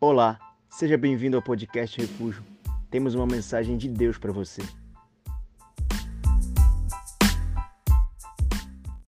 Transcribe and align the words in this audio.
Olá, 0.00 0.38
seja 0.70 0.96
bem-vindo 0.96 1.36
ao 1.36 1.42
podcast 1.42 2.00
Refúgio. 2.00 2.40
Temos 2.88 3.16
uma 3.16 3.26
mensagem 3.26 3.76
de 3.76 3.88
Deus 3.88 4.16
para 4.16 4.30
você. 4.30 4.62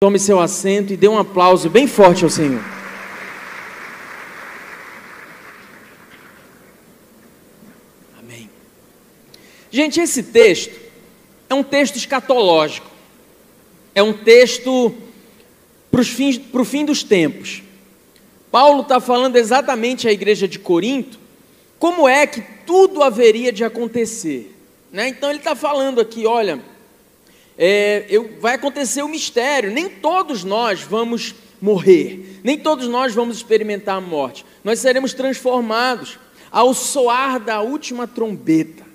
Tome 0.01 0.19
seu 0.19 0.41
assento 0.41 0.91
e 0.91 0.97
dê 0.97 1.07
um 1.07 1.19
aplauso 1.19 1.69
bem 1.69 1.87
forte 1.87 2.25
ao 2.25 2.31
Senhor. 2.31 2.63
Amém. 8.19 8.49
Gente, 9.71 10.01
esse 10.01 10.23
texto 10.23 10.75
é 11.51 11.55
um 11.55 11.63
texto 11.63 11.97
escatológico. 11.97 12.91
É 13.95 14.03
um 14.03 14.15
texto 14.15 14.97
para 15.91 16.01
o 16.01 16.65
fim 16.65 16.87
dos 16.87 17.03
tempos. 17.03 17.68
Paulo 18.51 18.83
está 18.83 19.01
falando 19.01 19.37
exatamente 19.37 20.09
à 20.09 20.13
igreja 20.13 20.49
de 20.49 20.59
Corinto 20.59 21.19
como 21.79 22.09
é 22.09 22.27
que 22.27 22.43
tudo 22.67 23.03
haveria 23.03 23.53
de 23.53 23.65
acontecer. 23.65 24.55
Né? 24.91 25.09
Então 25.09 25.31
ele 25.31 25.39
está 25.39 25.55
falando 25.55 26.01
aqui: 26.01 26.27
olha, 26.27 26.61
é, 27.57 28.05
eu, 28.09 28.37
vai 28.41 28.55
acontecer 28.55 29.03
o 29.03 29.09
mistério, 29.09 29.71
nem 29.71 29.89
todos 29.89 30.45
nós 30.45 30.81
vamos 30.81 31.35
morrer, 31.61 32.41
nem 32.43 32.59
todos 32.59 32.89
nós 32.89 33.15
vamos 33.15 33.37
experimentar 33.37 33.97
a 33.97 34.01
morte, 34.01 34.45
nós 34.63 34.79
seremos 34.79 35.13
transformados 35.13 36.19
ao 36.51 36.73
soar 36.73 37.41
da 37.41 37.61
última 37.61 38.07
trombeta. 38.07 38.87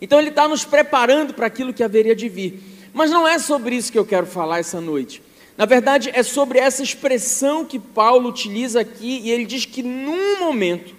Então 0.00 0.18
ele 0.18 0.30
está 0.30 0.48
nos 0.48 0.64
preparando 0.64 1.34
para 1.34 1.46
aquilo 1.46 1.74
que 1.74 1.82
haveria 1.82 2.16
de 2.16 2.28
vir. 2.28 2.60
Mas 2.92 3.10
não 3.10 3.28
é 3.28 3.38
sobre 3.38 3.76
isso 3.76 3.92
que 3.92 3.98
eu 3.98 4.04
quero 4.04 4.26
falar 4.26 4.58
essa 4.58 4.80
noite. 4.80 5.22
Na 5.60 5.66
verdade, 5.66 6.10
é 6.14 6.22
sobre 6.22 6.58
essa 6.58 6.82
expressão 6.82 7.66
que 7.66 7.78
Paulo 7.78 8.30
utiliza 8.30 8.80
aqui, 8.80 9.20
e 9.22 9.30
ele 9.30 9.44
diz 9.44 9.66
que 9.66 9.82
num 9.82 10.40
momento, 10.40 10.94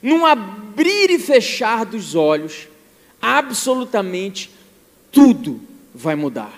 num 0.00 0.24
abrir 0.24 1.10
e 1.10 1.18
fechar 1.18 1.84
dos 1.84 2.14
olhos, 2.14 2.68
absolutamente 3.20 4.52
tudo 5.10 5.60
vai 5.92 6.14
mudar. 6.14 6.54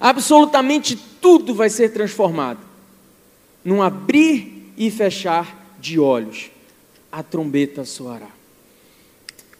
Absolutamente 0.00 0.96
tudo 1.20 1.54
vai 1.54 1.68
ser 1.68 1.90
transformado. 1.90 2.60
Num 3.62 3.82
abrir 3.82 4.72
e 4.78 4.90
fechar 4.90 5.76
de 5.78 6.00
olhos, 6.00 6.50
a 7.12 7.22
trombeta 7.22 7.84
soará. 7.84 8.30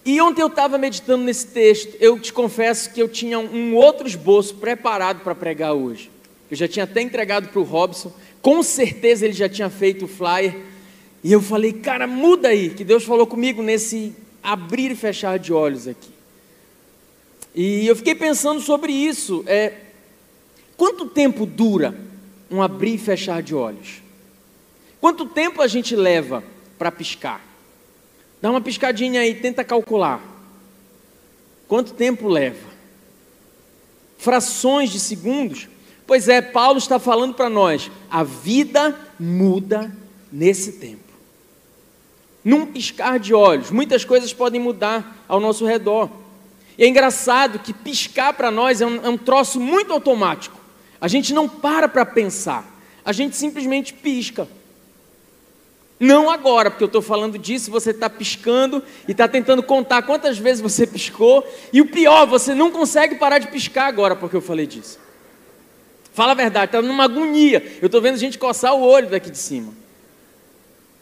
E 0.02 0.18
ontem 0.18 0.40
eu 0.40 0.46
estava 0.46 0.78
meditando 0.78 1.24
nesse 1.24 1.46
texto, 1.48 1.94
eu 2.00 2.18
te 2.18 2.32
confesso 2.32 2.90
que 2.90 3.02
eu 3.02 3.08
tinha 3.10 3.38
um 3.38 3.76
outro 3.76 4.06
esboço 4.06 4.54
preparado 4.54 5.20
para 5.22 5.34
pregar 5.34 5.74
hoje. 5.74 6.13
Eu 6.54 6.58
já 6.58 6.68
tinha 6.68 6.84
até 6.84 7.02
entregado 7.02 7.48
para 7.48 7.58
o 7.58 7.64
Robson, 7.64 8.12
com 8.40 8.62
certeza 8.62 9.24
ele 9.24 9.34
já 9.34 9.48
tinha 9.48 9.68
feito 9.68 10.04
o 10.04 10.08
flyer. 10.08 10.56
E 11.24 11.32
eu 11.32 11.42
falei, 11.42 11.72
cara, 11.72 12.06
muda 12.06 12.46
aí, 12.46 12.70
que 12.70 12.84
Deus 12.84 13.02
falou 13.02 13.26
comigo 13.26 13.60
nesse 13.60 14.14
abrir 14.40 14.92
e 14.92 14.94
fechar 14.94 15.36
de 15.36 15.52
olhos 15.52 15.88
aqui. 15.88 16.12
E 17.56 17.88
eu 17.88 17.96
fiquei 17.96 18.14
pensando 18.14 18.60
sobre 18.60 18.92
isso. 18.92 19.42
É, 19.48 19.72
quanto 20.76 21.06
tempo 21.06 21.44
dura 21.44 21.92
um 22.48 22.62
abrir 22.62 22.94
e 22.94 22.98
fechar 22.98 23.42
de 23.42 23.52
olhos? 23.52 24.00
Quanto 25.00 25.26
tempo 25.26 25.60
a 25.60 25.66
gente 25.66 25.96
leva 25.96 26.44
para 26.78 26.92
piscar? 26.92 27.44
Dá 28.40 28.48
uma 28.48 28.60
piscadinha 28.60 29.22
aí, 29.22 29.34
tenta 29.34 29.64
calcular. 29.64 30.22
Quanto 31.66 31.94
tempo 31.94 32.28
leva? 32.28 32.68
Frações 34.18 34.90
de 34.90 35.00
segundos? 35.00 35.73
Pois 36.06 36.28
é, 36.28 36.42
Paulo 36.42 36.78
está 36.78 36.98
falando 36.98 37.34
para 37.34 37.48
nós: 37.48 37.90
a 38.10 38.22
vida 38.22 38.98
muda 39.18 39.94
nesse 40.30 40.72
tempo. 40.72 41.02
Num 42.44 42.66
piscar 42.66 43.18
de 43.18 43.32
olhos, 43.32 43.70
muitas 43.70 44.04
coisas 44.04 44.32
podem 44.32 44.60
mudar 44.60 45.24
ao 45.26 45.40
nosso 45.40 45.64
redor. 45.64 46.10
E 46.76 46.84
é 46.84 46.88
engraçado 46.88 47.58
que 47.58 47.72
piscar 47.72 48.34
para 48.34 48.50
nós 48.50 48.80
é 48.80 48.86
um, 48.86 48.96
é 49.04 49.08
um 49.08 49.16
troço 49.16 49.58
muito 49.58 49.92
automático. 49.92 50.60
A 51.00 51.08
gente 51.08 51.32
não 51.32 51.48
para 51.48 51.88
para 51.88 52.04
pensar, 52.04 52.64
a 53.04 53.12
gente 53.12 53.36
simplesmente 53.36 53.94
pisca. 53.94 54.46
Não 55.98 56.28
agora, 56.28 56.70
porque 56.70 56.82
eu 56.82 56.86
estou 56.86 57.00
falando 57.00 57.38
disso, 57.38 57.70
você 57.70 57.90
está 57.90 58.10
piscando 58.10 58.82
e 59.08 59.12
está 59.12 59.28
tentando 59.28 59.62
contar 59.62 60.02
quantas 60.02 60.36
vezes 60.36 60.60
você 60.60 60.84
piscou, 60.88 61.46
e 61.72 61.80
o 61.80 61.86
pior, 61.86 62.26
você 62.26 62.54
não 62.54 62.70
consegue 62.70 63.14
parar 63.14 63.38
de 63.38 63.46
piscar 63.46 63.86
agora 63.86 64.16
porque 64.16 64.36
eu 64.36 64.42
falei 64.42 64.66
disso. 64.66 64.98
Fala 66.14 66.30
a 66.30 66.36
verdade, 66.36 66.66
está 66.66 66.80
numa 66.80 67.04
agonia. 67.04 67.78
Eu 67.82 67.86
estou 67.86 68.00
vendo 68.00 68.16
gente 68.16 68.38
coçar 68.38 68.72
o 68.72 68.82
olho 68.82 69.10
daqui 69.10 69.28
de 69.28 69.36
cima. 69.36 69.74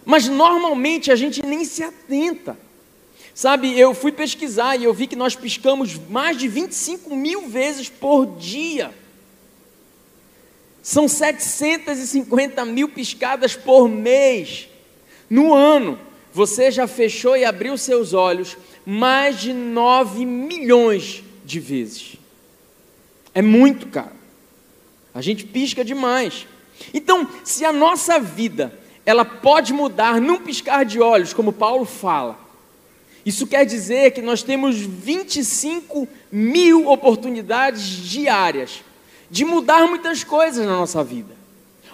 Mas 0.06 0.26
normalmente 0.26 1.12
a 1.12 1.16
gente 1.16 1.44
nem 1.44 1.66
se 1.66 1.82
atenta. 1.82 2.58
Sabe, 3.34 3.78
eu 3.78 3.92
fui 3.92 4.10
pesquisar 4.10 4.74
e 4.76 4.84
eu 4.84 4.94
vi 4.94 5.06
que 5.06 5.14
nós 5.14 5.36
piscamos 5.36 5.98
mais 6.08 6.38
de 6.38 6.48
25 6.48 7.14
mil 7.14 7.46
vezes 7.46 7.90
por 7.90 8.24
dia. 8.38 8.90
São 10.82 11.06
750 11.06 12.64
mil 12.64 12.88
piscadas 12.88 13.54
por 13.54 13.90
mês. 13.90 14.66
No 15.28 15.52
ano, 15.52 15.98
você 16.32 16.70
já 16.70 16.86
fechou 16.86 17.36
e 17.36 17.44
abriu 17.44 17.76
seus 17.76 18.14
olhos 18.14 18.56
mais 18.86 19.38
de 19.38 19.52
9 19.52 20.24
milhões 20.24 21.22
de 21.44 21.60
vezes. 21.60 22.16
É 23.34 23.42
muito, 23.42 23.88
cara. 23.88 24.21
A 25.14 25.20
gente 25.20 25.44
pisca 25.44 25.84
demais. 25.84 26.46
Então, 26.92 27.28
se 27.44 27.64
a 27.64 27.72
nossa 27.72 28.18
vida 28.18 28.78
ela 29.04 29.24
pode 29.24 29.72
mudar 29.72 30.20
num 30.20 30.38
piscar 30.38 30.84
de 30.84 31.00
olhos, 31.00 31.32
como 31.32 31.52
Paulo 31.52 31.84
fala, 31.84 32.38
isso 33.24 33.46
quer 33.46 33.64
dizer 33.64 34.12
que 34.12 34.20
nós 34.22 34.42
temos 34.42 34.76
25 34.76 36.08
mil 36.30 36.88
oportunidades 36.88 37.82
diárias 37.82 38.82
de 39.30 39.44
mudar 39.44 39.86
muitas 39.86 40.24
coisas 40.24 40.66
na 40.66 40.72
nossa 40.72 41.02
vida. 41.04 41.42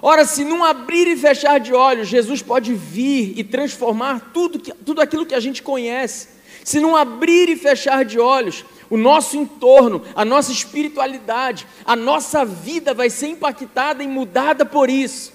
Ora, 0.00 0.24
se 0.24 0.44
num 0.44 0.64
abrir 0.64 1.08
e 1.08 1.16
fechar 1.16 1.58
de 1.58 1.74
olhos, 1.74 2.08
Jesus 2.08 2.40
pode 2.40 2.72
vir 2.72 3.34
e 3.36 3.44
transformar 3.44 4.30
tudo, 4.32 4.58
que, 4.58 4.72
tudo 4.72 5.00
aquilo 5.00 5.26
que 5.26 5.34
a 5.34 5.40
gente 5.40 5.62
conhece. 5.62 6.28
Se 6.64 6.80
num 6.80 6.96
abrir 6.96 7.48
e 7.48 7.56
fechar 7.56 8.04
de 8.04 8.18
olhos, 8.18 8.64
o 8.90 8.96
nosso 8.96 9.36
entorno, 9.36 10.02
a 10.14 10.24
nossa 10.24 10.52
espiritualidade, 10.52 11.66
a 11.84 11.94
nossa 11.94 12.44
vida 12.44 12.94
vai 12.94 13.10
ser 13.10 13.28
impactada 13.28 14.02
e 14.02 14.08
mudada 14.08 14.64
por 14.64 14.88
isso. 14.88 15.32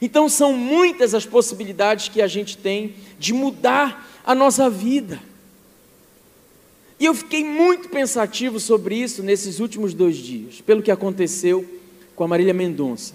Então 0.00 0.28
são 0.28 0.52
muitas 0.52 1.14
as 1.14 1.26
possibilidades 1.26 2.08
que 2.08 2.20
a 2.20 2.26
gente 2.26 2.56
tem 2.56 2.94
de 3.18 3.32
mudar 3.32 4.08
a 4.24 4.34
nossa 4.34 4.68
vida. 4.68 5.20
E 6.98 7.04
eu 7.04 7.14
fiquei 7.14 7.44
muito 7.44 7.88
pensativo 7.88 8.58
sobre 8.58 8.96
isso 8.96 9.22
nesses 9.22 9.60
últimos 9.60 9.92
dois 9.92 10.16
dias, 10.16 10.60
pelo 10.60 10.82
que 10.82 10.90
aconteceu 10.90 11.68
com 12.14 12.24
a 12.24 12.28
Marília 12.28 12.54
Mendonça. 12.54 13.14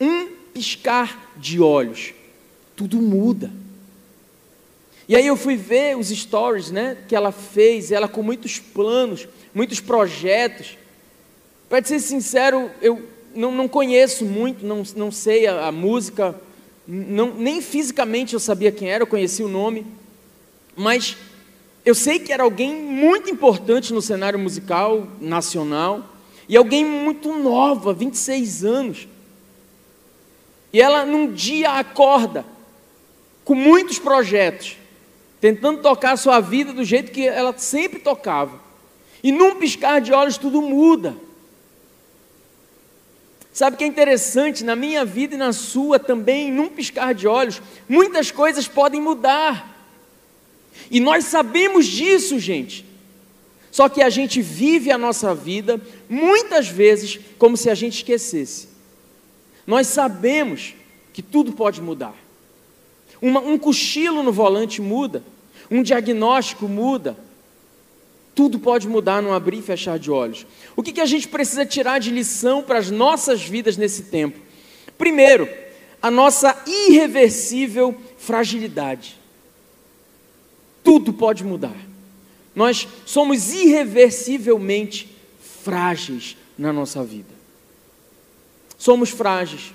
Um 0.00 0.28
piscar 0.54 1.32
de 1.36 1.60
olhos, 1.60 2.14
tudo 2.76 2.98
muda. 2.98 3.50
E 5.10 5.16
aí 5.16 5.26
eu 5.26 5.36
fui 5.36 5.56
ver 5.56 5.98
os 5.98 6.08
stories, 6.08 6.70
né, 6.70 6.96
que 7.08 7.16
ela 7.16 7.32
fez, 7.32 7.90
ela 7.90 8.06
com 8.06 8.22
muitos 8.22 8.60
planos, 8.60 9.26
muitos 9.52 9.80
projetos. 9.80 10.78
Para 11.68 11.84
ser 11.84 11.98
sincero, 11.98 12.70
eu 12.80 13.02
não, 13.34 13.50
não 13.50 13.66
conheço 13.66 14.24
muito, 14.24 14.64
não, 14.64 14.84
não 14.94 15.10
sei 15.10 15.48
a, 15.48 15.66
a 15.66 15.72
música, 15.72 16.40
não, 16.86 17.34
nem 17.34 17.60
fisicamente 17.60 18.34
eu 18.34 18.38
sabia 18.38 18.70
quem 18.70 18.88
era, 18.88 19.02
eu 19.02 19.06
conheci 19.08 19.42
o 19.42 19.48
nome, 19.48 19.84
mas 20.76 21.16
eu 21.84 21.96
sei 21.96 22.20
que 22.20 22.32
era 22.32 22.44
alguém 22.44 22.72
muito 22.72 23.28
importante 23.28 23.92
no 23.92 24.00
cenário 24.00 24.38
musical 24.38 25.08
nacional, 25.20 26.08
e 26.48 26.56
alguém 26.56 26.84
muito 26.84 27.36
nova, 27.36 27.92
26 27.92 28.64
anos. 28.64 29.08
E 30.72 30.80
ela 30.80 31.04
num 31.04 31.32
dia 31.32 31.72
acorda 31.72 32.44
com 33.44 33.56
muitos 33.56 33.98
projetos, 33.98 34.76
tentando 35.40 35.80
tocar 35.80 36.12
a 36.12 36.16
sua 36.16 36.40
vida 36.40 36.72
do 36.72 36.84
jeito 36.84 37.10
que 37.10 37.26
ela 37.26 37.56
sempre 37.56 37.98
tocava. 37.98 38.60
E 39.22 39.32
num 39.32 39.56
piscar 39.56 40.00
de 40.00 40.12
olhos 40.12 40.36
tudo 40.36 40.60
muda. 40.60 41.16
Sabe 43.52 43.74
o 43.74 43.78
que 43.78 43.84
é 43.84 43.86
interessante? 43.86 44.64
Na 44.64 44.76
minha 44.76 45.04
vida 45.04 45.34
e 45.34 45.38
na 45.38 45.52
sua 45.52 45.98
também, 45.98 46.52
num 46.52 46.68
piscar 46.68 47.14
de 47.14 47.26
olhos, 47.26 47.60
muitas 47.88 48.30
coisas 48.30 48.68
podem 48.68 49.00
mudar. 49.00 49.68
E 50.90 51.00
nós 51.00 51.24
sabemos 51.24 51.86
disso, 51.86 52.38
gente. 52.38 52.86
Só 53.70 53.88
que 53.88 54.02
a 54.02 54.10
gente 54.10 54.40
vive 54.42 54.90
a 54.90 54.98
nossa 54.98 55.34
vida 55.34 55.80
muitas 56.08 56.68
vezes 56.68 57.20
como 57.38 57.56
se 57.56 57.70
a 57.70 57.74
gente 57.74 57.98
esquecesse. 57.98 58.68
Nós 59.66 59.86
sabemos 59.86 60.74
que 61.12 61.22
tudo 61.22 61.52
pode 61.52 61.80
mudar. 61.80 62.14
Uma, 63.20 63.40
um 63.40 63.58
cochilo 63.58 64.22
no 64.22 64.32
volante 64.32 64.80
muda, 64.80 65.22
um 65.70 65.82
diagnóstico 65.82 66.68
muda. 66.68 67.16
Tudo 68.34 68.58
pode 68.58 68.88
mudar 68.88 69.22
num 69.22 69.32
abrir 69.32 69.58
e 69.58 69.62
fechar 69.62 69.98
de 69.98 70.10
olhos. 70.10 70.46
O 70.74 70.82
que, 70.82 70.92
que 70.92 71.00
a 71.00 71.06
gente 71.06 71.28
precisa 71.28 71.66
tirar 71.66 71.98
de 71.98 72.10
lição 72.10 72.62
para 72.62 72.78
as 72.78 72.90
nossas 72.90 73.42
vidas 73.42 73.76
nesse 73.76 74.04
tempo? 74.04 74.38
Primeiro, 74.96 75.48
a 76.00 76.10
nossa 76.10 76.56
irreversível 76.66 77.94
fragilidade. 78.18 79.18
Tudo 80.82 81.12
pode 81.12 81.44
mudar. 81.44 81.76
Nós 82.54 82.88
somos 83.04 83.52
irreversivelmente 83.52 85.14
frágeis 85.62 86.36
na 86.56 86.72
nossa 86.72 87.02
vida. 87.04 87.32
Somos 88.78 89.10
frágeis. 89.10 89.74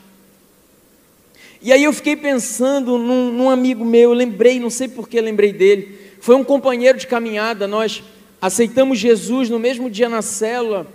E 1.62 1.72
aí 1.72 1.84
eu 1.84 1.94
fiquei 1.94 2.16
pensando 2.16 2.98
num, 2.98 3.32
num 3.32 3.50
amigo 3.50 3.84
meu, 3.84 4.12
eu 4.12 4.14
lembrei, 4.14 4.60
não 4.60 4.70
sei 4.70 4.88
por 4.88 5.08
que 5.08 5.20
lembrei 5.20 5.54
dele. 5.54 5.98
Foi 6.20 6.36
um 6.36 6.44
companheiro 6.44 6.98
de 6.98 7.08
caminhada, 7.08 7.68
nós 7.68 8.04
aceitamos 8.42 9.00
Jesus 9.00 9.50
no 9.50 9.60
mesmo 9.60 9.90
dia 9.90 10.10
na 10.10 10.22
célula, 10.22 10.88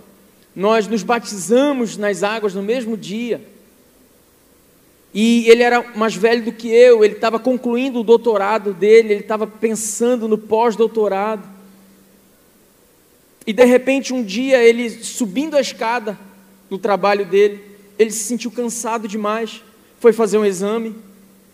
nós 0.55 0.87
nos 0.87 1.03
batizamos 1.03 1.97
nas 1.97 2.23
águas 2.23 2.53
no 2.53 2.61
mesmo 2.61 2.95
dia. 2.95 3.41
E 5.13 5.49
ele 5.49 5.61
era 5.61 5.81
mais 5.95 6.15
velho 6.15 6.43
do 6.43 6.51
que 6.53 6.69
eu, 6.69 7.03
ele 7.03 7.15
estava 7.15 7.37
concluindo 7.37 7.99
o 7.99 8.03
doutorado 8.03 8.73
dele, 8.73 9.13
ele 9.13 9.21
estava 9.21 9.45
pensando 9.45 10.27
no 10.27 10.37
pós-doutorado. 10.37 11.47
E 13.45 13.51
de 13.51 13.65
repente, 13.65 14.13
um 14.13 14.23
dia, 14.23 14.63
ele 14.63 14.89
subindo 14.89 15.57
a 15.57 15.61
escada 15.61 16.17
no 16.69 16.77
trabalho 16.77 17.25
dele, 17.25 17.61
ele 17.99 18.11
se 18.11 18.23
sentiu 18.23 18.51
cansado 18.51 19.07
demais, 19.07 19.61
foi 20.01 20.11
fazer 20.11 20.39
um 20.39 20.45
exame 20.45 20.95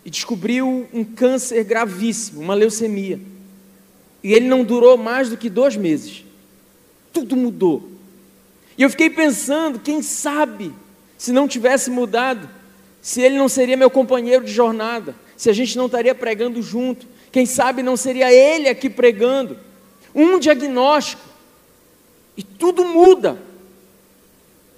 e 0.06 0.08
descobriu 0.08 0.88
um 0.90 1.04
câncer 1.04 1.62
gravíssimo, 1.64 2.40
uma 2.40 2.54
leucemia. 2.54 3.20
E 4.24 4.32
ele 4.32 4.48
não 4.48 4.64
durou 4.64 4.96
mais 4.96 5.28
do 5.28 5.36
que 5.36 5.50
dois 5.50 5.76
meses. 5.76 6.24
Tudo 7.12 7.36
mudou. 7.36 7.90
E 8.78 8.82
eu 8.82 8.88
fiquei 8.88 9.10
pensando, 9.10 9.78
quem 9.78 10.00
sabe, 10.00 10.72
se 11.18 11.30
não 11.30 11.46
tivesse 11.46 11.90
mudado, 11.90 12.48
se 13.02 13.20
ele 13.20 13.36
não 13.36 13.50
seria 13.50 13.76
meu 13.76 13.90
companheiro 13.90 14.42
de 14.42 14.50
jornada, 14.50 15.14
se 15.36 15.50
a 15.50 15.52
gente 15.52 15.76
não 15.76 15.84
estaria 15.84 16.14
pregando 16.14 16.62
junto, 16.62 17.06
quem 17.30 17.44
sabe 17.44 17.82
não 17.82 17.98
seria 17.98 18.32
ele 18.32 18.66
aqui 18.66 18.88
pregando. 18.88 19.58
Um 20.14 20.38
diagnóstico, 20.38 21.22
e 22.34 22.42
tudo 22.42 22.82
muda, 22.82 23.38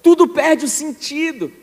tudo 0.03 0.27
perde 0.27 0.65
o 0.65 0.69
sentido. 0.69 1.60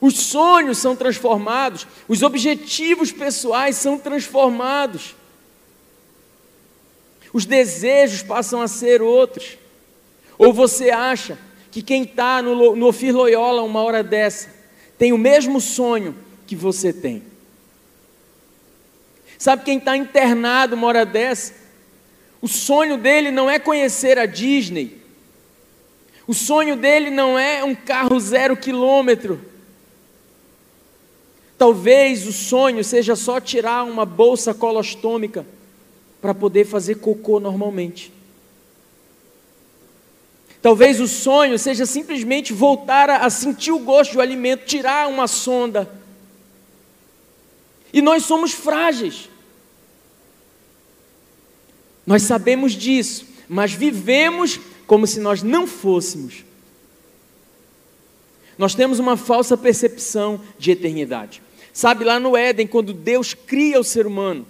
Os 0.00 0.14
sonhos 0.14 0.78
são 0.78 0.94
transformados, 0.94 1.86
os 2.06 2.22
objetivos 2.22 3.10
pessoais 3.10 3.76
são 3.76 3.98
transformados, 3.98 5.16
os 7.32 7.44
desejos 7.44 8.22
passam 8.22 8.62
a 8.62 8.68
ser 8.68 9.02
outros. 9.02 9.58
Ou 10.38 10.52
você 10.52 10.90
acha 10.90 11.36
que 11.70 11.82
quem 11.82 12.04
está 12.04 12.40
no, 12.40 12.76
no 12.76 12.86
Ofir 12.86 13.14
Loyola 13.14 13.62
uma 13.62 13.82
hora 13.82 14.02
dessa 14.02 14.56
tem 14.96 15.12
o 15.12 15.18
mesmo 15.18 15.60
sonho 15.60 16.16
que 16.46 16.56
você 16.56 16.92
tem? 16.92 17.22
Sabe 19.36 19.64
quem 19.64 19.78
está 19.78 19.96
internado 19.96 20.74
uma 20.74 20.86
hora 20.86 21.04
dessa? 21.04 21.54
O 22.40 22.48
sonho 22.48 22.96
dele 22.96 23.30
não 23.30 23.50
é 23.50 23.58
conhecer 23.58 24.18
a 24.18 24.26
Disney. 24.26 25.00
O 26.26 26.34
sonho 26.34 26.76
dele 26.76 27.10
não 27.10 27.38
é 27.38 27.64
um 27.64 27.74
carro 27.74 28.18
zero 28.18 28.56
quilômetro. 28.56 29.40
Talvez 31.58 32.24
o 32.24 32.32
sonho 32.32 32.84
seja 32.84 33.16
só 33.16 33.40
tirar 33.40 33.82
uma 33.82 34.06
bolsa 34.06 34.54
colostômica 34.54 35.44
para 36.22 36.32
poder 36.32 36.64
fazer 36.64 36.94
cocô 36.96 37.40
normalmente. 37.40 38.12
Talvez 40.62 41.00
o 41.00 41.08
sonho 41.08 41.58
seja 41.58 41.84
simplesmente 41.84 42.52
voltar 42.52 43.10
a, 43.10 43.28
sentir 43.28 43.72
o 43.72 43.80
gosto 43.80 44.14
do 44.14 44.20
alimento, 44.20 44.66
tirar 44.66 45.08
uma 45.08 45.26
sonda. 45.26 45.90
E 47.92 48.00
nós 48.00 48.24
somos 48.24 48.52
frágeis. 48.52 49.28
Nós 52.06 52.22
sabemos 52.22 52.72
disso, 52.72 53.26
mas 53.48 53.72
vivemos 53.72 54.60
como 54.86 55.08
se 55.08 55.18
nós 55.18 55.42
não 55.42 55.66
fôssemos. 55.66 56.44
Nós 58.56 58.74
temos 58.74 58.98
uma 58.98 59.16
falsa 59.16 59.56
percepção 59.56 60.40
de 60.58 60.70
eternidade. 60.70 61.47
Sabe, 61.72 62.04
lá 62.04 62.18
no 62.18 62.36
Éden, 62.36 62.66
quando 62.66 62.92
Deus 62.92 63.34
cria 63.34 63.78
o 63.78 63.84
ser 63.84 64.06
humano, 64.06 64.46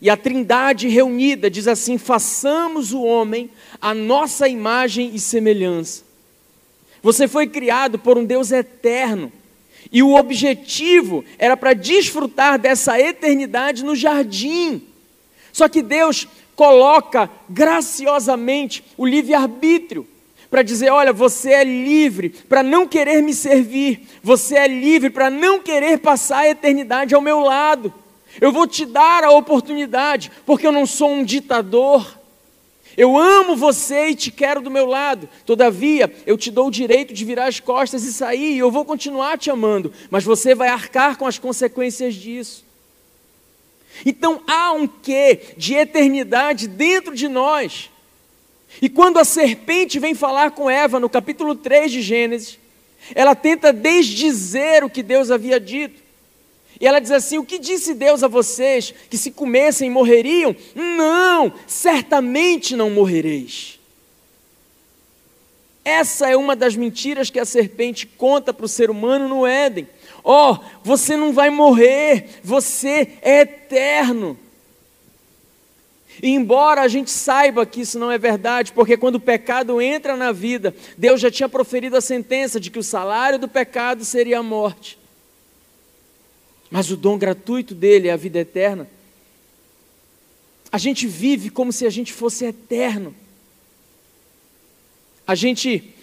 e 0.00 0.10
a 0.10 0.16
Trindade 0.16 0.88
reunida 0.88 1.48
diz 1.48 1.68
assim: 1.68 1.96
façamos 1.96 2.92
o 2.92 3.02
homem 3.02 3.50
a 3.80 3.94
nossa 3.94 4.48
imagem 4.48 5.14
e 5.14 5.20
semelhança. 5.20 6.04
Você 7.02 7.26
foi 7.26 7.46
criado 7.46 7.98
por 7.98 8.18
um 8.18 8.24
Deus 8.24 8.50
eterno, 8.50 9.32
e 9.90 10.02
o 10.02 10.14
objetivo 10.14 11.24
era 11.38 11.56
para 11.56 11.72
desfrutar 11.72 12.58
dessa 12.58 13.00
eternidade 13.00 13.84
no 13.84 13.94
jardim. 13.94 14.82
Só 15.52 15.68
que 15.68 15.82
Deus 15.82 16.26
coloca 16.56 17.30
graciosamente 17.48 18.84
o 18.96 19.06
livre-arbítrio 19.06 20.06
para 20.52 20.62
dizer: 20.62 20.90
olha, 20.90 21.14
você 21.14 21.50
é 21.52 21.64
livre 21.64 22.28
para 22.28 22.62
não 22.62 22.86
querer 22.86 23.22
me 23.22 23.32
servir, 23.32 24.06
você 24.22 24.56
é 24.56 24.68
livre 24.68 25.08
para 25.08 25.30
não 25.30 25.62
querer 25.62 25.98
passar 25.98 26.40
a 26.40 26.48
eternidade 26.50 27.14
ao 27.14 27.22
meu 27.22 27.40
lado. 27.40 27.90
Eu 28.38 28.52
vou 28.52 28.66
te 28.66 28.84
dar 28.84 29.24
a 29.24 29.30
oportunidade, 29.30 30.30
porque 30.44 30.66
eu 30.66 30.72
não 30.72 30.84
sou 30.84 31.10
um 31.10 31.24
ditador. 31.24 32.18
Eu 32.98 33.16
amo 33.16 33.56
você 33.56 34.08
e 34.08 34.14
te 34.14 34.30
quero 34.30 34.60
do 34.60 34.70
meu 34.70 34.84
lado. 34.84 35.26
Todavia, 35.46 36.14
eu 36.26 36.36
te 36.36 36.50
dou 36.50 36.66
o 36.66 36.70
direito 36.70 37.14
de 37.14 37.24
virar 37.24 37.46
as 37.46 37.58
costas 37.58 38.04
e 38.04 38.12
sair, 38.12 38.52
e 38.52 38.58
eu 38.58 38.70
vou 38.70 38.84
continuar 38.84 39.38
te 39.38 39.50
amando, 39.50 39.90
mas 40.10 40.22
você 40.22 40.54
vai 40.54 40.68
arcar 40.68 41.16
com 41.16 41.26
as 41.26 41.38
consequências 41.38 42.14
disso. 42.14 42.62
Então 44.04 44.42
há 44.46 44.72
um 44.72 44.86
quê 44.86 45.54
de 45.56 45.72
eternidade 45.72 46.68
dentro 46.68 47.14
de 47.14 47.26
nós 47.26 47.90
e 48.80 48.88
quando 48.88 49.18
a 49.18 49.24
serpente 49.24 49.98
vem 49.98 50.14
falar 50.14 50.52
com 50.52 50.70
Eva 50.70 50.98
no 50.98 51.08
capítulo 51.08 51.54
3 51.54 51.92
de 51.92 52.02
Gênesis, 52.02 52.58
ela 53.14 53.34
tenta 53.34 53.72
desdizer 53.72 54.84
o 54.84 54.90
que 54.90 55.02
Deus 55.02 55.30
havia 55.30 55.58
dito. 55.58 56.00
E 56.80 56.86
ela 56.86 57.00
diz 57.00 57.10
assim: 57.10 57.38
O 57.38 57.44
que 57.44 57.58
disse 57.58 57.94
Deus 57.94 58.22
a 58.22 58.28
vocês? 58.28 58.94
Que 59.10 59.16
se 59.16 59.30
comessem 59.30 59.90
morreriam? 59.90 60.54
Não, 60.74 61.52
certamente 61.66 62.74
não 62.74 62.90
morrereis. 62.90 63.78
Essa 65.84 66.30
é 66.30 66.36
uma 66.36 66.54
das 66.54 66.76
mentiras 66.76 67.28
que 67.28 67.40
a 67.40 67.44
serpente 67.44 68.06
conta 68.06 68.54
para 68.54 68.66
o 68.66 68.68
ser 68.68 68.88
humano 68.88 69.28
no 69.28 69.46
Éden. 69.46 69.88
Ó, 70.22 70.52
oh, 70.52 70.58
você 70.84 71.16
não 71.16 71.32
vai 71.32 71.50
morrer, 71.50 72.40
você 72.42 73.18
é 73.20 73.40
eterno. 73.40 74.38
E 76.20 76.30
embora 76.30 76.82
a 76.82 76.88
gente 76.88 77.10
saiba 77.10 77.64
que 77.64 77.80
isso 77.80 77.98
não 77.98 78.10
é 78.10 78.18
verdade, 78.18 78.72
porque 78.72 78.96
quando 78.96 79.16
o 79.16 79.20
pecado 79.20 79.80
entra 79.80 80.16
na 80.16 80.32
vida, 80.32 80.74
Deus 80.98 81.20
já 81.20 81.30
tinha 81.30 81.48
proferido 81.48 81.96
a 81.96 82.00
sentença 82.00 82.58
de 82.58 82.70
que 82.70 82.78
o 82.78 82.82
salário 82.82 83.38
do 83.38 83.48
pecado 83.48 84.04
seria 84.04 84.40
a 84.40 84.42
morte. 84.42 84.98
Mas 86.70 86.90
o 86.90 86.96
dom 86.96 87.16
gratuito 87.16 87.74
dele 87.74 88.08
é 88.08 88.12
a 88.12 88.16
vida 88.16 88.40
eterna. 88.40 88.88
A 90.70 90.78
gente 90.78 91.06
vive 91.06 91.50
como 91.50 91.72
se 91.72 91.86
a 91.86 91.90
gente 91.90 92.12
fosse 92.12 92.44
eterno. 92.44 93.14
A 95.26 95.34
gente 95.34 95.94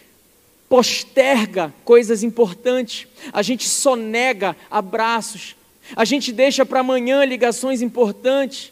posterga 0.70 1.74
coisas 1.84 2.22
importantes, 2.22 3.08
a 3.34 3.42
gente 3.42 3.68
sonega 3.68 4.56
abraços, 4.70 5.56
a 5.96 6.06
gente 6.06 6.32
deixa 6.32 6.64
para 6.64 6.82
amanhã 6.82 7.26
ligações 7.26 7.82
importantes 7.82 8.72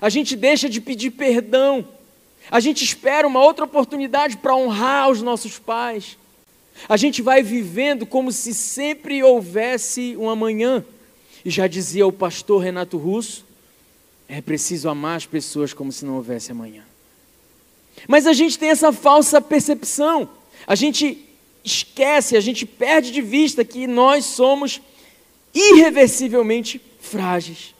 a 0.00 0.08
gente 0.08 0.36
deixa 0.36 0.68
de 0.68 0.80
pedir 0.80 1.10
perdão, 1.10 1.86
a 2.50 2.60
gente 2.60 2.84
espera 2.84 3.26
uma 3.26 3.42
outra 3.42 3.64
oportunidade 3.64 4.36
para 4.36 4.56
honrar 4.56 5.10
os 5.10 5.20
nossos 5.20 5.58
pais. 5.58 6.16
A 6.88 6.96
gente 6.96 7.20
vai 7.20 7.42
vivendo 7.42 8.06
como 8.06 8.30
se 8.30 8.54
sempre 8.54 9.22
houvesse 9.22 10.16
um 10.16 10.30
amanhã. 10.30 10.84
E 11.44 11.50
já 11.50 11.66
dizia 11.66 12.06
o 12.06 12.12
pastor 12.12 12.62
Renato 12.62 12.96
Russo: 12.96 13.44
é 14.28 14.40
preciso 14.40 14.88
amar 14.88 15.16
as 15.16 15.26
pessoas 15.26 15.72
como 15.72 15.90
se 15.90 16.04
não 16.04 16.16
houvesse 16.16 16.52
amanhã. 16.52 16.84
Mas 18.06 18.26
a 18.26 18.32
gente 18.32 18.58
tem 18.58 18.70
essa 18.70 18.92
falsa 18.92 19.40
percepção. 19.40 20.28
A 20.66 20.74
gente 20.74 21.24
esquece, 21.64 22.36
a 22.36 22.40
gente 22.40 22.64
perde 22.64 23.10
de 23.10 23.20
vista 23.20 23.64
que 23.64 23.86
nós 23.86 24.24
somos 24.24 24.80
irreversivelmente 25.52 26.80
frágeis. 27.00 27.74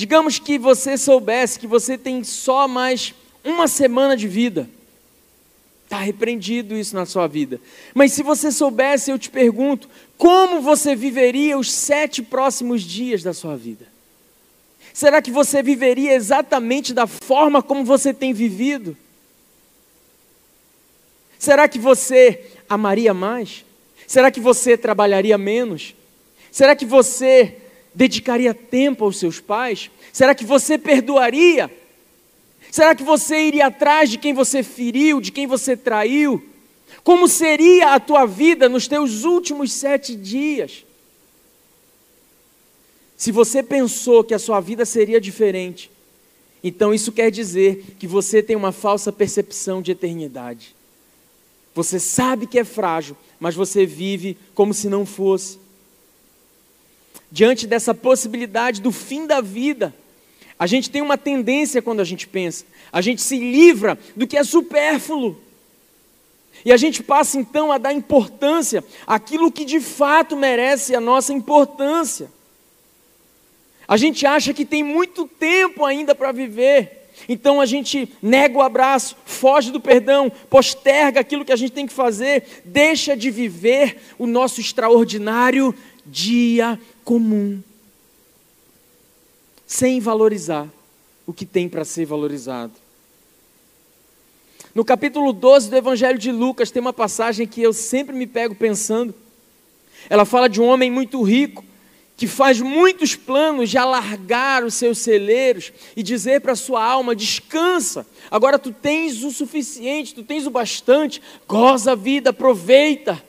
Digamos 0.00 0.38
que 0.38 0.58
você 0.58 0.96
soubesse 0.96 1.58
que 1.58 1.66
você 1.66 1.98
tem 1.98 2.24
só 2.24 2.66
mais 2.66 3.12
uma 3.44 3.68
semana 3.68 4.16
de 4.16 4.26
vida. 4.26 4.66
Está 5.84 5.98
repreendido 5.98 6.74
isso 6.74 6.96
na 6.96 7.04
sua 7.04 7.26
vida. 7.26 7.60
Mas 7.92 8.14
se 8.14 8.22
você 8.22 8.50
soubesse, 8.50 9.10
eu 9.10 9.18
te 9.18 9.28
pergunto, 9.28 9.90
como 10.16 10.62
você 10.62 10.96
viveria 10.96 11.58
os 11.58 11.70
sete 11.70 12.22
próximos 12.22 12.80
dias 12.80 13.22
da 13.22 13.34
sua 13.34 13.58
vida? 13.58 13.86
Será 14.94 15.20
que 15.20 15.30
você 15.30 15.62
viveria 15.62 16.14
exatamente 16.14 16.94
da 16.94 17.06
forma 17.06 17.62
como 17.62 17.84
você 17.84 18.14
tem 18.14 18.32
vivido? 18.32 18.96
Será 21.38 21.68
que 21.68 21.78
você 21.78 22.46
amaria 22.66 23.12
mais? 23.12 23.66
Será 24.06 24.30
que 24.30 24.40
você 24.40 24.78
trabalharia 24.78 25.36
menos? 25.36 25.94
Será 26.50 26.74
que 26.74 26.86
você 26.86 27.59
dedicaria 27.94 28.54
tempo 28.54 29.04
aos 29.04 29.18
seus 29.18 29.40
pais? 29.40 29.90
Será 30.12 30.34
que 30.34 30.44
você 30.44 30.78
perdoaria? 30.78 31.70
Será 32.70 32.94
que 32.94 33.02
você 33.02 33.40
iria 33.42 33.66
atrás 33.66 34.10
de 34.10 34.18
quem 34.18 34.32
você 34.32 34.62
feriu, 34.62 35.20
de 35.20 35.32
quem 35.32 35.46
você 35.46 35.76
traiu? 35.76 36.44
Como 37.02 37.28
seria 37.28 37.94
a 37.94 38.00
tua 38.00 38.26
vida 38.26 38.68
nos 38.68 38.86
teus 38.86 39.24
últimos 39.24 39.72
sete 39.72 40.14
dias? 40.14 40.84
Se 43.16 43.30
você 43.30 43.62
pensou 43.62 44.24
que 44.24 44.34
a 44.34 44.38
sua 44.38 44.60
vida 44.60 44.84
seria 44.84 45.20
diferente, 45.20 45.90
então 46.64 46.94
isso 46.94 47.12
quer 47.12 47.30
dizer 47.30 47.96
que 47.98 48.06
você 48.06 48.42
tem 48.42 48.56
uma 48.56 48.72
falsa 48.72 49.12
percepção 49.12 49.82
de 49.82 49.92
eternidade. 49.92 50.74
Você 51.74 52.00
sabe 52.00 52.46
que 52.46 52.58
é 52.58 52.64
frágil, 52.64 53.16
mas 53.38 53.54
você 53.54 53.86
vive 53.86 54.36
como 54.54 54.74
se 54.74 54.88
não 54.88 55.06
fosse. 55.06 55.58
Diante 57.30 57.66
dessa 57.66 57.94
possibilidade 57.94 58.80
do 58.80 58.90
fim 58.90 59.26
da 59.26 59.40
vida, 59.40 59.94
a 60.58 60.66
gente 60.66 60.90
tem 60.90 61.00
uma 61.00 61.16
tendência 61.16 61.80
quando 61.80 62.00
a 62.00 62.04
gente 62.04 62.26
pensa, 62.28 62.66
a 62.92 63.00
gente 63.00 63.22
se 63.22 63.38
livra 63.38 63.98
do 64.16 64.26
que 64.26 64.36
é 64.36 64.44
supérfluo. 64.44 65.36
E 66.64 66.72
a 66.72 66.76
gente 66.76 67.02
passa 67.02 67.38
então 67.38 67.72
a 67.72 67.78
dar 67.78 67.92
importância 67.92 68.84
àquilo 69.06 69.50
que 69.50 69.64
de 69.64 69.80
fato 69.80 70.36
merece 70.36 70.94
a 70.94 71.00
nossa 71.00 71.32
importância. 71.32 72.30
A 73.88 73.96
gente 73.96 74.26
acha 74.26 74.52
que 74.52 74.64
tem 74.64 74.82
muito 74.82 75.26
tempo 75.26 75.84
ainda 75.84 76.14
para 76.14 76.32
viver, 76.32 77.08
então 77.28 77.60
a 77.60 77.66
gente 77.66 78.12
nega 78.22 78.58
o 78.58 78.62
abraço, 78.62 79.16
foge 79.24 79.70
do 79.70 79.80
perdão, 79.80 80.30
posterga 80.48 81.20
aquilo 81.20 81.44
que 81.44 81.52
a 81.52 81.56
gente 81.56 81.72
tem 81.72 81.86
que 81.86 81.92
fazer, 81.92 82.62
deixa 82.64 83.16
de 83.16 83.30
viver 83.30 83.98
o 84.18 84.26
nosso 84.26 84.60
extraordinário 84.60 85.74
dia 86.06 86.78
comum, 87.04 87.62
sem 89.66 90.00
valorizar 90.00 90.68
o 91.26 91.32
que 91.32 91.46
tem 91.46 91.68
para 91.68 91.84
ser 91.84 92.04
valorizado. 92.06 92.72
No 94.74 94.84
capítulo 94.84 95.32
12 95.32 95.70
do 95.70 95.76
Evangelho 95.76 96.18
de 96.18 96.30
Lucas 96.30 96.70
tem 96.70 96.80
uma 96.80 96.92
passagem 96.92 97.46
que 97.46 97.60
eu 97.60 97.72
sempre 97.72 98.14
me 98.14 98.26
pego 98.26 98.54
pensando. 98.54 99.14
Ela 100.08 100.24
fala 100.24 100.48
de 100.48 100.60
um 100.60 100.66
homem 100.66 100.90
muito 100.90 101.22
rico 101.22 101.64
que 102.16 102.26
faz 102.26 102.60
muitos 102.60 103.16
planos 103.16 103.70
de 103.70 103.78
alargar 103.78 104.62
os 104.62 104.74
seus 104.74 104.98
celeiros 104.98 105.72
e 105.96 106.02
dizer 106.02 106.42
para 106.42 106.54
sua 106.54 106.84
alma: 106.84 107.16
descansa, 107.16 108.06
agora 108.30 108.58
tu 108.58 108.72
tens 108.72 109.24
o 109.24 109.30
suficiente, 109.30 110.14
tu 110.14 110.22
tens 110.22 110.46
o 110.46 110.50
bastante, 110.50 111.22
goza 111.48 111.92
a 111.92 111.94
vida, 111.94 112.28
aproveita. 112.28 113.22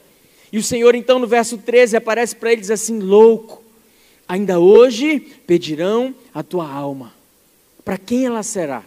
E 0.51 0.57
o 0.57 0.63
Senhor, 0.63 0.93
então, 0.93 1.19
no 1.19 1.25
verso 1.25 1.57
13, 1.57 1.95
aparece 1.95 2.35
para 2.35 2.51
ele 2.51 2.59
e 2.59 2.61
diz 2.61 2.71
assim: 2.71 2.99
louco, 2.99 3.60
ainda 4.31 4.61
hoje 4.61 5.19
pedirão 5.19 6.15
a 6.33 6.41
tua 6.41 6.65
alma. 6.65 7.13
Para 7.83 7.97
quem 7.97 8.25
ela 8.25 8.41
será? 8.43 8.81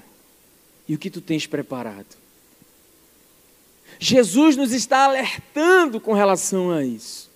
E 0.89 0.95
o 0.95 0.99
que 0.99 1.11
tu 1.11 1.21
tens 1.21 1.47
preparado? 1.47 2.17
Jesus 3.99 4.57
nos 4.57 4.73
está 4.73 5.05
alertando 5.05 6.01
com 6.01 6.15
relação 6.15 6.71
a 6.71 6.83
isso. 6.83 7.31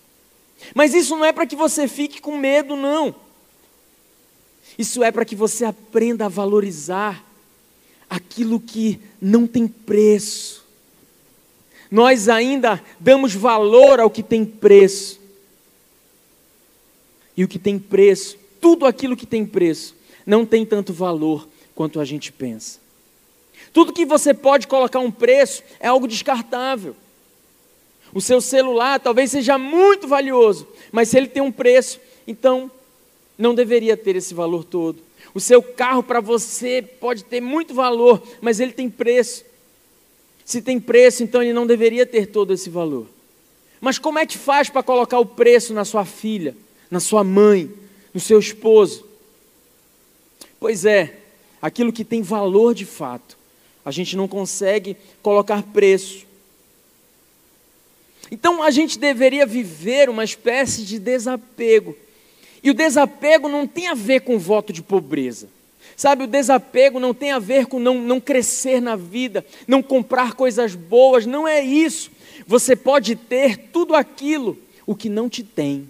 Mas 0.73 0.95
isso 0.95 1.15
não 1.15 1.23
é 1.23 1.31
para 1.31 1.45
que 1.45 1.55
você 1.55 1.87
fique 1.87 2.19
com 2.19 2.35
medo, 2.35 2.75
não. 2.75 3.13
Isso 4.75 5.03
é 5.03 5.11
para 5.11 5.23
que 5.23 5.35
você 5.35 5.63
aprenda 5.63 6.25
a 6.25 6.29
valorizar 6.29 7.23
aquilo 8.09 8.59
que 8.59 8.99
não 9.21 9.45
tem 9.45 9.67
preço. 9.67 10.65
Nós 11.91 12.27
ainda 12.27 12.83
damos 12.99 13.35
valor 13.35 13.99
ao 13.99 14.09
que 14.09 14.23
tem 14.23 14.43
preço. 14.43 15.18
E 17.39 17.43
o 17.45 17.47
que 17.47 17.57
tem 17.57 17.79
preço, 17.79 18.37
tudo 18.59 18.85
aquilo 18.85 19.15
que 19.15 19.25
tem 19.25 19.45
preço, 19.45 19.95
não 20.25 20.45
tem 20.45 20.65
tanto 20.65 20.91
valor 20.91 21.47
quanto 21.73 22.01
a 22.01 22.03
gente 22.03 22.33
pensa. 22.33 22.81
Tudo 23.71 23.93
que 23.93 24.05
você 24.05 24.33
pode 24.33 24.67
colocar 24.67 24.99
um 24.99 25.09
preço 25.09 25.63
é 25.79 25.87
algo 25.87 26.05
descartável. 26.05 26.97
O 28.13 28.19
seu 28.19 28.41
celular 28.41 28.99
talvez 28.99 29.31
seja 29.31 29.57
muito 29.57 30.05
valioso, 30.05 30.67
mas 30.91 31.07
se 31.07 31.17
ele 31.17 31.27
tem 31.27 31.41
um 31.41 31.49
preço, 31.49 32.01
então 32.27 32.69
não 33.37 33.55
deveria 33.55 33.95
ter 33.95 34.17
esse 34.17 34.33
valor 34.33 34.65
todo. 34.65 35.01
O 35.33 35.39
seu 35.39 35.63
carro 35.63 36.03
para 36.03 36.19
você 36.19 36.81
pode 36.81 37.23
ter 37.23 37.39
muito 37.39 37.73
valor, 37.73 38.21
mas 38.41 38.59
ele 38.59 38.73
tem 38.73 38.89
preço. 38.89 39.45
Se 40.43 40.61
tem 40.61 40.77
preço, 40.77 41.23
então 41.23 41.41
ele 41.41 41.53
não 41.53 41.65
deveria 41.65 42.05
ter 42.05 42.25
todo 42.25 42.51
esse 42.51 42.69
valor. 42.69 43.07
Mas 43.79 43.97
como 43.97 44.19
é 44.19 44.25
que 44.25 44.37
faz 44.37 44.69
para 44.69 44.83
colocar 44.83 45.19
o 45.19 45.25
preço 45.25 45.73
na 45.73 45.85
sua 45.85 46.03
filha, 46.03 46.53
na 46.89 46.99
sua 46.99 47.23
mãe, 47.23 47.71
no 48.13 48.19
seu 48.19 48.39
esposo? 48.39 49.05
Pois 50.59 50.85
é, 50.85 51.17
aquilo 51.61 51.93
que 51.93 52.03
tem 52.03 52.21
valor 52.21 52.73
de 52.73 52.85
fato, 52.85 53.37
a 53.83 53.91
gente 53.91 54.15
não 54.15 54.27
consegue 54.27 54.97
colocar 55.21 55.63
preço. 55.63 56.25
Então 58.31 58.61
a 58.61 58.69
gente 58.69 58.99
deveria 58.99 59.45
viver 59.45 60.09
uma 60.09 60.23
espécie 60.23 60.83
de 60.83 60.99
desapego. 60.99 61.95
E 62.61 62.69
o 62.69 62.73
desapego 62.73 63.47
não 63.47 63.65
tem 63.65 63.87
a 63.87 63.93
ver 63.93 64.21
com 64.21 64.37
voto 64.37 64.73
de 64.73 64.81
pobreza. 64.81 65.47
Sabe, 65.95 66.23
o 66.23 66.27
desapego 66.27 66.99
não 66.99 67.13
tem 67.13 67.31
a 67.31 67.39
ver 67.39 67.65
com 67.65 67.79
não, 67.79 67.95
não 68.01 68.21
crescer 68.21 68.81
na 68.81 68.95
vida, 68.95 69.45
não 69.67 69.81
comprar 69.81 70.33
coisas 70.33 70.75
boas, 70.75 71.25
não 71.25 71.47
é 71.47 71.61
isso. 71.61 72.11
Você 72.47 72.75
pode 72.75 73.15
ter 73.15 73.57
tudo 73.57 73.95
aquilo, 73.95 74.57
o 74.85 74.95
que 74.95 75.09
não 75.09 75.27
te 75.27 75.43
tem. 75.43 75.89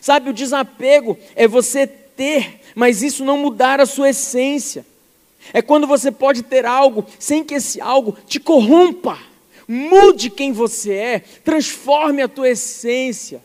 Sabe, 0.00 0.30
o 0.30 0.34
desapego 0.34 1.18
é 1.34 1.46
você 1.46 1.86
ter, 1.86 2.60
mas 2.74 3.02
isso 3.02 3.24
não 3.24 3.38
mudar 3.38 3.80
a 3.80 3.86
sua 3.86 4.10
essência. 4.10 4.84
É 5.52 5.60
quando 5.60 5.86
você 5.86 6.10
pode 6.10 6.42
ter 6.42 6.64
algo 6.64 7.04
sem 7.18 7.44
que 7.44 7.54
esse 7.54 7.80
algo 7.80 8.16
te 8.26 8.40
corrompa. 8.40 9.18
Mude 9.66 10.30
quem 10.30 10.52
você 10.52 10.92
é, 10.92 11.18
transforme 11.42 12.22
a 12.22 12.28
tua 12.28 12.50
essência. 12.50 13.42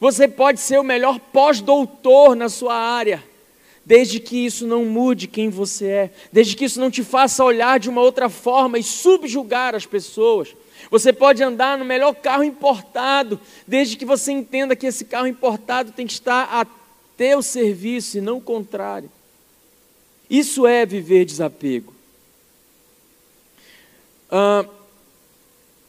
Você 0.00 0.26
pode 0.26 0.60
ser 0.60 0.78
o 0.78 0.84
melhor 0.84 1.18
pós-doutor 1.18 2.34
na 2.34 2.48
sua 2.48 2.74
área, 2.74 3.22
desde 3.84 4.18
que 4.18 4.44
isso 4.44 4.66
não 4.66 4.84
mude 4.84 5.26
quem 5.26 5.48
você 5.50 5.86
é, 5.86 6.10
desde 6.32 6.56
que 6.56 6.64
isso 6.64 6.80
não 6.80 6.90
te 6.90 7.02
faça 7.04 7.44
olhar 7.44 7.78
de 7.78 7.88
uma 7.88 8.00
outra 8.00 8.28
forma 8.28 8.78
e 8.78 8.82
subjugar 8.82 9.74
as 9.74 9.86
pessoas. 9.86 10.54
Você 10.90 11.12
pode 11.12 11.42
andar 11.42 11.78
no 11.78 11.84
melhor 11.84 12.14
carro 12.14 12.44
importado, 12.44 13.40
desde 13.66 13.96
que 13.96 14.04
você 14.04 14.32
entenda 14.32 14.76
que 14.76 14.86
esse 14.86 15.04
carro 15.04 15.26
importado 15.26 15.92
tem 15.92 16.06
que 16.06 16.12
estar 16.12 16.48
a 16.50 16.66
teu 17.16 17.42
serviço 17.42 18.18
e 18.18 18.20
não 18.20 18.38
o 18.38 18.40
contrário. 18.40 19.10
Isso 20.28 20.66
é 20.66 20.84
viver 20.84 21.24
desapego. 21.24 21.94
Ah, 24.30 24.66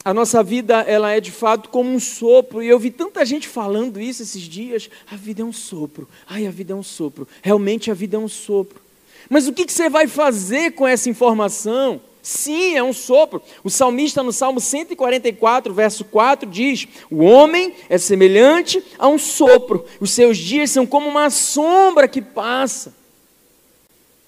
a 0.04 0.14
nossa 0.14 0.44
vida 0.44 0.82
ela 0.82 1.12
é 1.12 1.20
de 1.20 1.32
fato 1.32 1.70
como 1.70 1.90
um 1.90 2.00
sopro 2.00 2.62
e 2.62 2.68
eu 2.68 2.78
vi 2.78 2.92
tanta 2.92 3.26
gente 3.26 3.48
falando 3.48 4.00
isso 4.00 4.22
esses 4.22 4.44
dias. 4.44 4.88
A 5.10 5.16
vida 5.16 5.42
é 5.42 5.46
um 5.46 5.52
sopro. 5.52 6.08
Ai, 6.28 6.46
a 6.46 6.52
vida 6.52 6.74
é 6.74 6.76
um 6.76 6.84
sopro. 6.84 7.28
Realmente 7.42 7.90
a 7.90 7.94
vida 7.96 8.18
é 8.18 8.20
um 8.20 8.28
sopro. 8.28 8.80
Mas 9.28 9.48
o 9.48 9.54
que, 9.54 9.66
que 9.66 9.74
você 9.74 9.90
vai 9.90 10.08
fazer 10.08 10.74
com 10.74 10.88
essa 10.88 11.10
informação? 11.10 12.00
Sim, 12.26 12.76
é 12.76 12.82
um 12.82 12.92
sopro. 12.92 13.40
O 13.64 13.70
salmista 13.70 14.24
no 14.24 14.34
Salmo 14.34 14.60
144, 14.60 15.72
verso 15.72 16.04
4 16.04 16.50
diz: 16.50 16.88
O 17.12 17.24
homem 17.24 17.76
é 17.88 18.00
semelhante 18.00 18.84
a 18.98 19.08
um 19.08 19.20
sopro. 19.20 19.86
Os 20.00 20.10
seus 20.10 20.36
dias 20.36 20.72
são 20.72 20.88
como 20.88 21.08
uma 21.08 21.30
sombra 21.30 22.08
que 22.08 22.24
passa. 22.24 22.96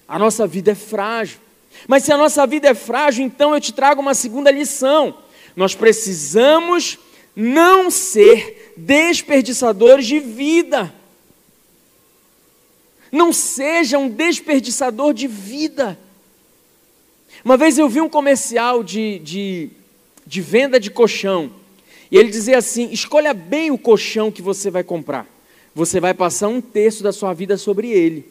A 0.06 0.16
nossa 0.16 0.46
vida 0.46 0.70
é 0.70 0.74
frágil. 0.76 1.40
Mas 1.88 2.04
se 2.04 2.12
a 2.12 2.16
nossa 2.16 2.46
vida 2.46 2.68
é 2.68 2.74
frágil, 2.74 3.26
então 3.26 3.52
eu 3.52 3.60
te 3.60 3.72
trago 3.72 4.00
uma 4.00 4.14
segunda 4.14 4.48
lição. 4.52 5.18
Nós 5.56 5.74
precisamos 5.74 7.00
não 7.34 7.90
ser 7.90 8.74
desperdiçadores 8.76 10.06
de 10.06 10.20
vida. 10.20 10.94
Não 13.10 13.32
seja 13.32 13.98
um 13.98 14.08
desperdiçador 14.08 15.12
de 15.12 15.26
vida. 15.26 15.98
Uma 17.44 17.56
vez 17.56 17.78
eu 17.78 17.88
vi 17.88 18.00
um 18.00 18.08
comercial 18.08 18.82
de, 18.82 19.18
de, 19.20 19.70
de 20.26 20.40
venda 20.40 20.78
de 20.78 20.90
colchão. 20.90 21.50
E 22.10 22.16
ele 22.16 22.30
dizia 22.30 22.58
assim: 22.58 22.90
escolha 22.92 23.32
bem 23.32 23.70
o 23.70 23.78
colchão 23.78 24.30
que 24.30 24.42
você 24.42 24.70
vai 24.70 24.82
comprar. 24.82 25.26
Você 25.74 26.00
vai 26.00 26.12
passar 26.14 26.48
um 26.48 26.60
terço 26.60 27.02
da 27.02 27.12
sua 27.12 27.32
vida 27.32 27.56
sobre 27.56 27.90
ele. 27.90 28.26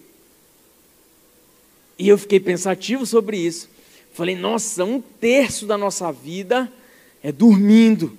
E 1.97 2.07
eu 2.07 2.17
fiquei 2.17 2.39
pensativo 2.39 3.05
sobre 3.05 3.37
isso. 3.37 3.69
Falei, 4.13 4.35
nossa, 4.35 4.83
um 4.83 4.99
terço 4.99 5.65
da 5.65 5.77
nossa 5.77 6.11
vida 6.11 6.71
é 7.23 7.31
dormindo. 7.31 8.17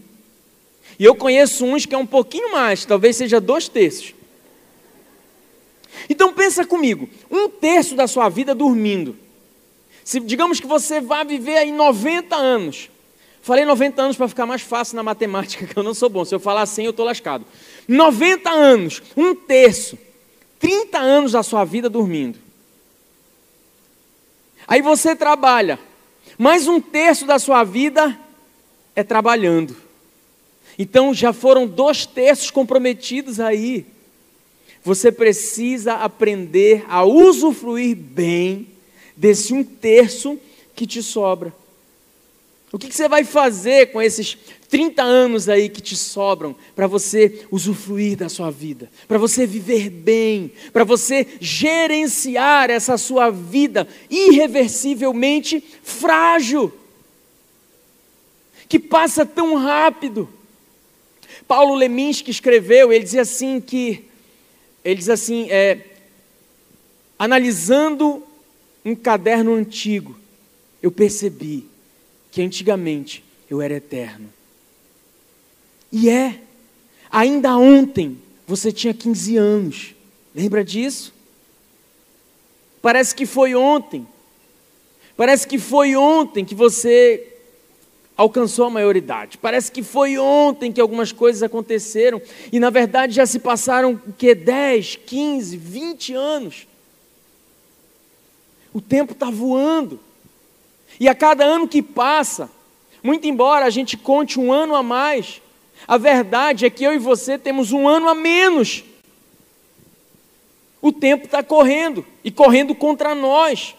E 0.99 1.05
eu 1.05 1.15
conheço 1.15 1.65
uns 1.65 1.87
que 1.87 1.95
é 1.95 1.99
um 1.99 2.07
pouquinho 2.07 2.53
mais, 2.53 2.85
talvez 2.85 3.17
seja 3.17 3.41
dois 3.41 3.69
terços. 3.69 4.15
Então 6.09 6.33
pensa 6.33 6.65
comigo, 6.65 7.09
um 7.31 7.49
terço 7.49 7.95
da 7.95 8.07
sua 8.07 8.29
vida 8.29 8.55
dormindo. 8.55 9.17
Se 10.09 10.19
digamos 10.21 10.59
que 10.59 10.67
você 10.67 11.03
vá 11.03 11.23
viver 11.23 11.59
aí 11.59 11.71
90 11.71 12.35
anos, 12.35 12.89
Falei 13.43 13.67
90 13.67 14.01
anos 14.03 14.17
para 14.17 14.27
ficar 14.27 14.47
mais 14.47 14.63
fácil 14.63 14.97
na 14.97 15.03
matemática, 15.03 15.65
que 15.69 15.79
eu 15.79 15.83
não 15.83 15.93
sou 15.93 16.09
bom. 16.09 16.25
Se 16.25 16.35
eu 16.35 16.41
falar 16.41 16.65
100, 16.65 16.87
eu 16.87 16.91
estou 16.93 17.05
lascado. 17.05 17.45
90 17.87 18.49
anos, 18.49 19.03
um 19.15 19.35
terço, 19.35 19.99
30 20.59 20.99
anos 20.99 21.33
da 21.33 21.43
sua 21.43 21.63
vida 21.63 21.91
dormindo. 21.91 22.39
Aí 24.67 24.81
você 24.81 25.15
trabalha, 25.15 25.79
mais 26.39 26.67
um 26.67 26.81
terço 26.81 27.27
da 27.27 27.39
sua 27.39 27.63
vida 27.63 28.19
é 28.97 29.05
trabalhando. 29.05 29.77
Então 30.79 31.13
já 31.13 31.35
foram 31.35 31.67
dois 31.67 32.07
terços 32.07 32.51
comprometidos 32.51 33.41
aí. 33.41 33.85
Você 34.83 35.13
precisa 35.13 35.97
aprender 35.97 36.83
a 36.89 37.05
usufruir 37.05 37.95
bem 37.95 38.78
desse 39.19 39.53
um 39.53 39.65
terço 39.65 40.39
que 40.77 40.87
te 40.87 41.03
sobra. 41.03 41.53
O 42.71 42.79
que, 42.79 42.95
você 42.95 43.09
vai 43.09 43.25
fazer 43.25 43.91
com 43.93 44.01
esses 44.01 44.37
30 44.69 45.03
anos 45.03 45.49
aí 45.49 45.69
que 45.69 45.81
te 45.81 45.97
sobram 45.97 46.55
para 46.77 46.87
você 46.87 47.47
usufruir 47.51 48.17
da 48.17 48.29
sua 48.29 48.51
vida, 48.51 48.91
para 49.09 49.17
você 49.19 49.47
viver 49.47 49.89
bem, 49.89 50.53
para 50.73 50.85
você 50.85 51.27
gerenciar 51.41 52.71
essa 52.71 52.99
sua 52.99 53.31
vida 53.31 53.89
irreversivelmente 54.11 55.65
frágil, 55.83 56.73
que 58.69 58.79
passa 58.79 59.25
tão 59.25 59.57
rápido? 59.57 60.29
Paulo 61.49 61.75
Leminski 61.75 62.31
escreveu, 62.31 62.93
ele 62.93 63.05
dizia 63.05 63.23
assim 63.23 63.59
que, 63.59 64.05
ele 64.85 64.97
diz 64.97 65.09
assim, 65.09 65.51
é, 65.51 65.87
analisando 67.19 68.28
um 68.89 68.97
caderno 68.97 69.55
antigo, 69.55 70.17
eu 70.83 70.91
percebi 70.91 71.67
que 72.31 72.43
antigamente 72.43 73.25
eu 73.51 73.61
era 73.61 73.75
eterno. 73.75 74.33
E 75.91 76.09
é, 76.09 76.41
ainda 77.11 77.57
ontem 77.57 78.19
você 78.47 78.71
tinha 78.71 78.95
15 78.95 79.37
anos, 79.37 79.95
lembra 80.35 80.65
disso? 80.65 81.13
Parece 82.81 83.15
que 83.15 83.27
foi 83.27 83.55
ontem, 83.55 84.07
parece 85.17 85.47
que 85.47 85.59
foi 85.59 85.97
ontem 85.97 86.45
que 86.45 86.55
você 86.55 87.39
alcançou 88.17 88.65
a 88.65 88.71
maioridade. 88.71 89.39
Parece 89.39 89.71
que 89.71 89.83
foi 89.83 90.19
ontem 90.19 90.73
que 90.73 90.81
algumas 90.81 91.13
coisas 91.13 91.41
aconteceram 91.41 92.21
e 92.51 92.59
na 92.59 92.69
verdade 92.69 93.15
já 93.15 93.25
se 93.25 93.39
passaram 93.39 94.01
o 94.07 94.13
que 94.13 94.35
10, 94.35 94.97
15, 95.07 95.57
20 95.57 96.15
anos. 96.15 96.67
O 98.79 98.81
tempo 98.81 99.13
está 99.13 99.29
voando. 99.29 99.99
E 101.01 101.09
a 101.09 101.15
cada 101.15 101.45
ano 101.45 101.67
que 101.67 101.83
passa, 101.83 102.49
muito 103.03 103.27
embora 103.27 103.67
a 103.67 103.71
gente 103.71 103.97
conte 103.97 104.39
um 104.39 104.53
ano 104.53 104.77
a 104.77 104.85
mais, 104.85 105.43
a 105.85 105.99
verdade 105.99 106.65
é 106.65 106.71
que 106.71 106.85
eu 106.85 106.95
e 106.95 106.99
você 106.99 107.37
temos 107.37 107.73
um 107.73 107.89
ano 107.89 108.09
a 108.09 108.15
menos. 108.15 108.85
O 110.81 110.93
tempo 110.93 111.25
está 111.25 111.43
correndo 111.43 112.07
e 112.23 112.31
correndo 112.31 112.73
contra 112.73 113.17
nós. 113.17 113.75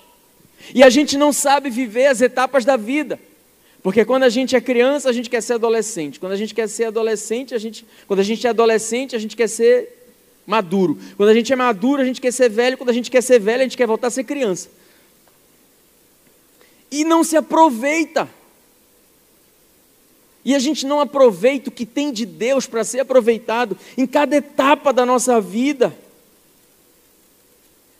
E 0.75 0.83
a 0.83 0.89
gente 0.89 1.17
não 1.17 1.31
sabe 1.31 1.69
viver 1.69 2.07
as 2.07 2.19
etapas 2.19 2.65
da 2.65 2.75
vida. 2.75 3.17
Porque 3.81 4.03
quando 4.03 4.23
a 4.23 4.29
gente 4.29 4.53
é 4.53 4.59
criança, 4.59 5.09
a 5.09 5.13
gente 5.13 5.29
quer 5.29 5.41
ser 5.41 5.53
adolescente. 5.53 6.19
Quando 6.19 6.33
a 6.33 6.35
gente 6.35 6.53
quer 6.53 6.67
ser 6.67 6.87
adolescente, 6.87 7.55
a 7.55 7.57
gente, 7.57 7.85
quando 8.05 8.19
a 8.19 8.23
gente 8.23 8.45
é 8.45 8.49
adolescente, 8.49 9.15
a 9.15 9.19
gente 9.19 9.37
quer 9.37 9.47
ser 9.47 10.11
maduro. 10.45 10.99
Quando 11.15 11.29
a 11.29 11.33
gente 11.33 11.53
é 11.53 11.55
maduro, 11.55 12.01
a 12.01 12.05
gente 12.05 12.19
quer 12.19 12.33
ser 12.33 12.49
velho. 12.49 12.77
Quando 12.77 12.89
a 12.89 12.93
gente 12.93 13.09
quer 13.09 13.23
ser 13.23 13.39
velho, 13.39 13.61
a 13.61 13.63
gente 13.63 13.77
quer 13.77 13.87
voltar 13.87 14.07
a 14.07 14.11
ser 14.11 14.25
criança 14.25 14.78
e 16.91 17.03
não 17.03 17.23
se 17.23 17.37
aproveita. 17.37 18.29
E 20.43 20.55
a 20.55 20.59
gente 20.59 20.85
não 20.85 20.99
aproveita 20.99 21.69
o 21.69 21.73
que 21.73 21.85
tem 21.85 22.11
de 22.11 22.25
Deus 22.25 22.65
para 22.65 22.83
ser 22.83 23.01
aproveitado 23.01 23.77
em 23.97 24.07
cada 24.07 24.37
etapa 24.37 24.91
da 24.91 25.05
nossa 25.05 25.39
vida. 25.39 25.95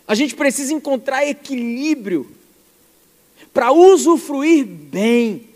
A 0.08 0.16
gente 0.16 0.36
precisa 0.36 0.74
encontrar 0.74 1.28
equilíbrio 1.28 2.30
para 3.54 3.72
usufruir 3.72 4.66
bem 4.66 5.50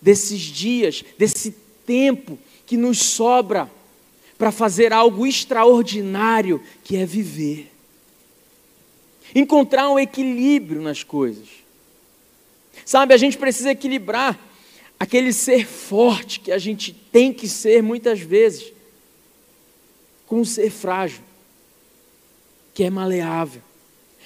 desses 0.00 0.40
dias, 0.40 1.04
desse 1.18 1.54
tempo 1.84 2.38
que 2.66 2.76
nos 2.76 2.98
sobra 2.98 3.70
para 4.38 4.50
fazer 4.50 4.92
algo 4.92 5.26
extraordinário 5.26 6.62
que 6.82 6.96
é 6.96 7.04
viver. 7.04 7.70
Encontrar 9.34 9.90
um 9.90 9.98
equilíbrio 9.98 10.80
nas 10.80 11.02
coisas. 11.02 11.63
Sabe, 12.84 13.14
a 13.14 13.16
gente 13.16 13.38
precisa 13.38 13.70
equilibrar 13.70 14.38
aquele 14.98 15.32
ser 15.32 15.66
forte 15.66 16.40
que 16.40 16.52
a 16.52 16.58
gente 16.58 16.92
tem 16.92 17.32
que 17.32 17.48
ser 17.48 17.82
muitas 17.82 18.20
vezes, 18.20 18.72
com 20.26 20.40
um 20.40 20.44
ser 20.44 20.70
frágil, 20.70 21.22
que 22.72 22.84
é 22.84 22.90
maleável. 22.90 23.62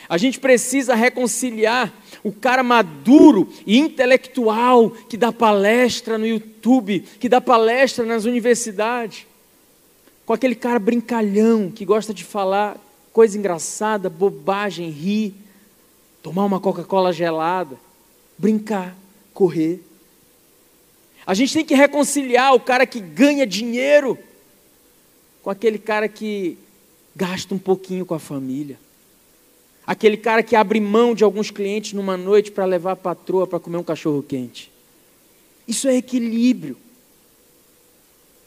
A 0.09 0.17
gente 0.17 0.39
precisa 0.39 0.95
reconciliar 0.95 1.93
o 2.23 2.33
cara 2.33 2.63
maduro 2.63 3.53
e 3.67 3.79
intelectual 3.79 4.91
que 4.91 5.17
dá 5.17 5.33
palestra 5.33 6.17
no 6.17 6.27
YouTube, 6.27 7.01
que 7.21 7.29
dá 7.29 7.41
palestra 7.41 8.05
nas 8.05 8.25
universidades, 8.25 9.27
com 10.25 10.33
aquele 10.33 10.55
cara 10.55 10.79
brincalhão 10.79 11.71
que 11.71 11.85
gosta 11.85 12.15
de 12.15 12.25
falar 12.25 12.77
coisa 13.13 13.37
engraçada, 13.37 14.09
bobagem, 14.09 14.91
rir, 14.91 15.35
tomar 16.23 16.45
uma 16.45 16.61
Coca-Cola 16.61 17.13
gelada 17.13 17.88
brincar, 18.39 18.97
correr. 19.35 19.83
A 21.27 21.35
gente 21.35 21.53
tem 21.53 21.65
que 21.65 21.75
reconciliar 21.75 22.55
o 22.55 22.61
cara 22.61 22.87
que 22.87 23.01
ganha 23.01 23.47
dinheiro 23.47 24.19
com 25.43 25.51
aquele 25.51 25.79
cara 25.79 26.09
que 26.09 26.57
gasta 27.15 27.55
um 27.55 27.59
pouquinho 27.59 28.07
com 28.07 28.15
a 28.15 28.19
família. 28.19 28.79
Aquele 29.87 30.17
cara 30.17 30.43
que 30.43 30.55
abre 30.55 30.81
mão 30.81 31.15
de 31.15 31.25
alguns 31.25 31.51
clientes 31.51 31.93
numa 31.93 32.17
noite 32.17 32.51
para 32.51 32.65
levar 32.65 32.93
a 32.93 32.97
patroa 32.97 33.47
para 33.47 33.59
comer 33.59 33.79
um 33.79 33.83
cachorro 33.83 34.23
quente. 34.23 34.71
Isso 35.67 35.89
é 35.89 35.97
equilíbrio. 35.97 36.77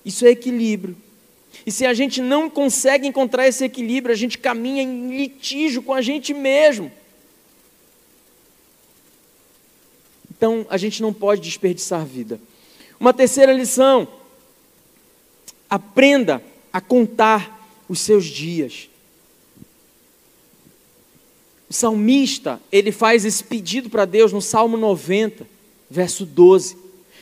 Isso 0.06 0.26
é 0.26 0.30
equilíbrio. 0.30 0.96
E 1.66 1.72
se 1.72 1.86
a 1.86 1.94
gente 1.94 2.22
não 2.22 2.50
consegue 2.50 3.08
encontrar 3.08 3.48
esse 3.48 3.64
equilíbrio, 3.64 4.14
a 4.14 4.18
gente 4.18 4.38
caminha 4.38 4.82
em 4.82 5.16
litígio 5.16 5.82
com 5.84 5.94
a 5.94 6.02
gente 6.02 6.34
mesmo. 6.34 6.92
Então 10.42 10.66
a 10.72 10.78
gente 10.78 11.04
não 11.04 11.14
pode 11.14 11.40
desperdiçar 11.40 12.04
vida. 12.04 12.42
Uma 13.00 13.14
terceira 13.14 13.54
lição: 13.54 14.08
aprenda 15.70 16.44
a 16.74 16.82
contar 16.82 17.70
os 17.88 18.00
seus 18.00 18.26
dias. 18.26 18.90
O 21.70 21.74
salmista, 21.74 22.60
ele 22.72 22.92
faz 22.92 23.24
esse 23.24 23.44
pedido 23.44 23.88
para 23.88 24.04
Deus 24.04 24.34
no 24.34 24.42
Salmo 24.42 24.78
90, 24.78 25.46
verso 25.88 26.26
12. 26.26 26.76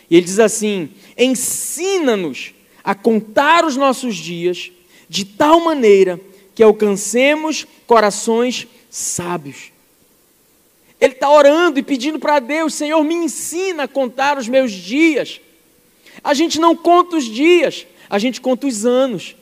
E 0.10 0.16
ele 0.16 0.26
diz 0.26 0.40
assim: 0.40 0.90
Ensina-nos 1.18 2.54
a 2.82 2.96
contar 2.96 3.66
os 3.66 3.76
nossos 3.76 4.16
dias 4.16 4.72
de 5.10 5.26
tal 5.26 5.60
maneira 5.60 6.18
que 6.56 6.64
alcancemos 6.64 7.68
corações 7.86 8.66
sábios. 8.90 9.74
Ele 11.00 11.14
está 11.14 11.30
orando 11.30 11.80
e 11.80 11.84
pedindo 11.84 12.20
para 12.20 12.40
Deus: 12.40 12.74
Senhor, 12.74 13.02
me 13.04 13.16
ensina 13.16 13.84
a 13.84 13.88
contar 13.88 14.38
os 14.38 14.48
meus 14.48 14.72
dias. 14.72 15.40
A 16.24 16.34
gente 16.34 16.60
não 16.60 16.76
conta 16.76 17.16
os 17.16 17.26
dias, 17.26 17.86
a 18.10 18.20
gente 18.20 18.42
conta 18.42 18.68
os 18.68 18.86
anos. 18.86 19.36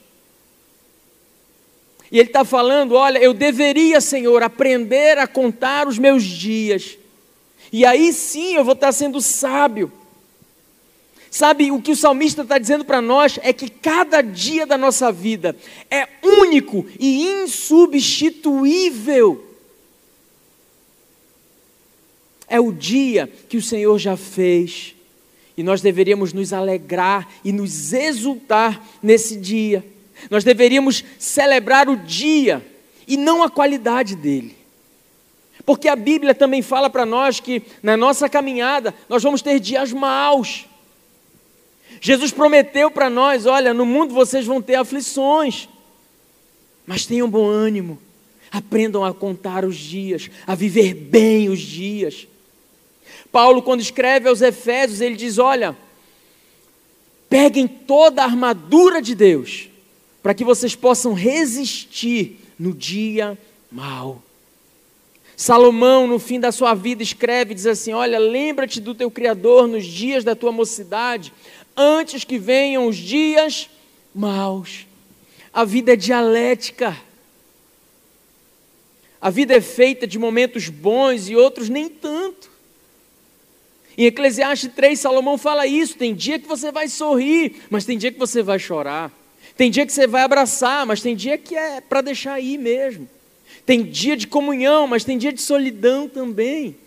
E 2.11 2.19
ele 2.19 2.29
está 2.29 2.45
falando: 2.45 2.93
Olha, 2.93 3.19
eu 3.19 3.33
deveria, 3.33 3.99
Senhor, 3.99 4.43
aprender 4.43 5.17
a 5.17 5.27
contar 5.27 5.87
os 5.87 5.97
meus 5.97 6.23
dias. 6.23 6.97
E 7.71 7.85
aí 7.85 8.13
sim 8.13 8.55
eu 8.55 8.63
vou 8.63 8.73
estar 8.73 8.91
sendo 8.91 9.19
sábio. 9.19 9.91
Sabe, 11.29 11.71
o 11.71 11.81
que 11.81 11.91
o 11.91 11.95
salmista 11.95 12.43
está 12.43 12.57
dizendo 12.57 12.85
para 12.85 13.01
nós 13.01 13.37
é 13.43 13.51
que 13.51 13.69
cada 13.69 14.21
dia 14.21 14.65
da 14.65 14.77
nossa 14.77 15.11
vida 15.11 15.53
é 15.91 16.07
único 16.23 16.85
e 16.99 17.27
insubstituível. 17.27 19.46
É 22.47 22.59
o 22.59 22.71
dia 22.71 23.29
que 23.49 23.57
o 23.57 23.61
Senhor 23.61 23.97
já 23.99 24.15
fez. 24.15 24.95
E 25.57 25.63
nós 25.63 25.81
deveríamos 25.81 26.33
nos 26.33 26.53
alegrar 26.53 27.27
e 27.43 27.51
nos 27.51 27.91
exultar 27.91 28.81
nesse 29.01 29.35
dia. 29.35 29.83
Nós 30.29 30.43
deveríamos 30.43 31.03
celebrar 31.19 31.89
o 31.89 31.97
dia 31.97 32.65
e 33.07 33.17
não 33.17 33.41
a 33.41 33.49
qualidade 33.49 34.15
dele. 34.15 34.55
Porque 35.65 35.89
a 35.89 35.95
Bíblia 35.95 36.33
também 36.33 36.61
fala 36.61 36.89
para 36.89 37.05
nós 37.05 37.39
que 37.39 37.61
na 37.83 37.97
nossa 37.97 38.29
caminhada 38.29 38.93
nós 39.09 39.21
vamos 39.21 39.41
ter 39.41 39.59
dias 39.59 39.91
maus. 39.91 40.65
Jesus 41.99 42.31
prometeu 42.31 42.89
para 42.91 43.09
nós: 43.09 43.45
olha, 43.45 43.73
no 43.73 43.85
mundo 43.85 44.13
vocês 44.13 44.45
vão 44.45 44.61
ter 44.61 44.75
aflições, 44.75 45.67
mas 46.85 47.05
tenham 47.05 47.29
bom 47.29 47.45
ânimo, 47.45 47.99
aprendam 48.51 49.03
a 49.03 49.13
contar 49.13 49.65
os 49.65 49.75
dias, 49.75 50.29
a 50.45 50.55
viver 50.55 50.93
bem 50.93 51.49
os 51.49 51.59
dias. 51.59 52.27
Paulo, 53.31 53.61
quando 53.61 53.81
escreve 53.81 54.27
aos 54.29 54.41
Efésios, 54.41 55.01
ele 55.01 55.15
diz: 55.15 55.37
Olha, 55.37 55.75
Peguem 57.29 57.67
toda 57.67 58.21
a 58.21 58.25
armadura 58.25 59.01
de 59.01 59.13
Deus, 59.13 59.69
para 60.23 60.33
que 60.33 60.43
vocês 60.43 60.75
possam 60.75 61.13
resistir 61.13 62.39
no 62.57 62.73
dia 62.73 63.37
mau. 63.71 64.23
Salomão, 65.35 66.07
no 66.07 66.19
fim 66.19 66.39
da 66.39 66.51
sua 66.51 66.73
vida, 66.73 67.03
escreve, 67.03 67.53
diz 67.53 67.65
assim: 67.65 67.91
Olha, 67.91 68.17
lembra-te 68.17 68.79
do 68.79 68.95
teu 68.95 69.11
Criador 69.11 69.67
nos 69.67 69.85
dias 69.85 70.23
da 70.23 70.35
tua 70.35 70.51
mocidade, 70.51 71.33
antes 71.75 72.23
que 72.23 72.39
venham 72.39 72.87
os 72.87 72.95
dias 72.95 73.69
maus. 74.15 74.87
A 75.53 75.65
vida 75.65 75.93
é 75.93 75.95
dialética. 75.95 76.97
A 79.19 79.29
vida 79.29 79.55
é 79.55 79.61
feita 79.61 80.07
de 80.07 80.17
momentos 80.17 80.69
bons 80.69 81.27
e 81.27 81.35
outros 81.35 81.67
nem 81.67 81.89
tanto. 81.89 82.56
Em 83.97 84.05
Eclesiastes 84.05 84.71
3, 84.75 84.99
Salomão 84.99 85.37
fala 85.37 85.65
isso: 85.65 85.97
tem 85.97 86.13
dia 86.13 86.37
que 86.37 86.47
você 86.47 86.71
vai 86.71 86.87
sorrir, 86.87 87.63
mas 87.69 87.83
tem 87.83 87.97
dia 87.97 88.11
que 88.11 88.19
você 88.19 88.43
vai 88.43 88.59
chorar. 88.59 89.11
Tem 89.57 89.71
dia 89.71 89.85
que 89.87 89.91
você 89.91 90.05
vai 90.05 90.21
abraçar, 90.21 90.85
mas 90.85 91.01
tem 91.01 91.15
dia 91.15 91.37
que 91.37 91.55
é 91.55 91.81
para 91.81 92.01
deixar 92.01 92.33
aí 92.33 92.57
mesmo. 92.57 93.09
Tem 93.65 93.83
dia 93.83 94.15
de 94.15 94.27
comunhão, 94.27 94.85
mas 94.85 95.03
tem 95.03 95.17
dia 95.17 95.33
de 95.33 95.41
solidão 95.41 96.07
também. 96.07 96.77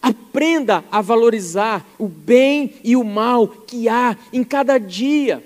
Aprenda 0.00 0.84
a 0.90 1.00
valorizar 1.00 1.84
o 1.98 2.06
bem 2.06 2.74
e 2.84 2.94
o 2.94 3.02
mal 3.02 3.48
que 3.48 3.88
há 3.88 4.16
em 4.32 4.44
cada 4.44 4.78
dia. 4.78 5.42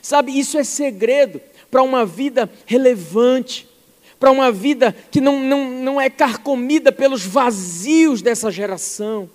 Sabe, 0.00 0.38
isso 0.38 0.56
é 0.56 0.64
segredo 0.64 1.40
para 1.70 1.82
uma 1.82 2.06
vida 2.06 2.50
relevante, 2.64 3.68
para 4.20 4.30
uma 4.30 4.52
vida 4.52 4.94
que 5.10 5.20
não, 5.20 5.40
não, 5.40 5.70
não 5.70 6.00
é 6.00 6.08
carcomida 6.08 6.92
pelos 6.92 7.24
vazios 7.24 8.22
dessa 8.22 8.50
geração, 8.50 9.28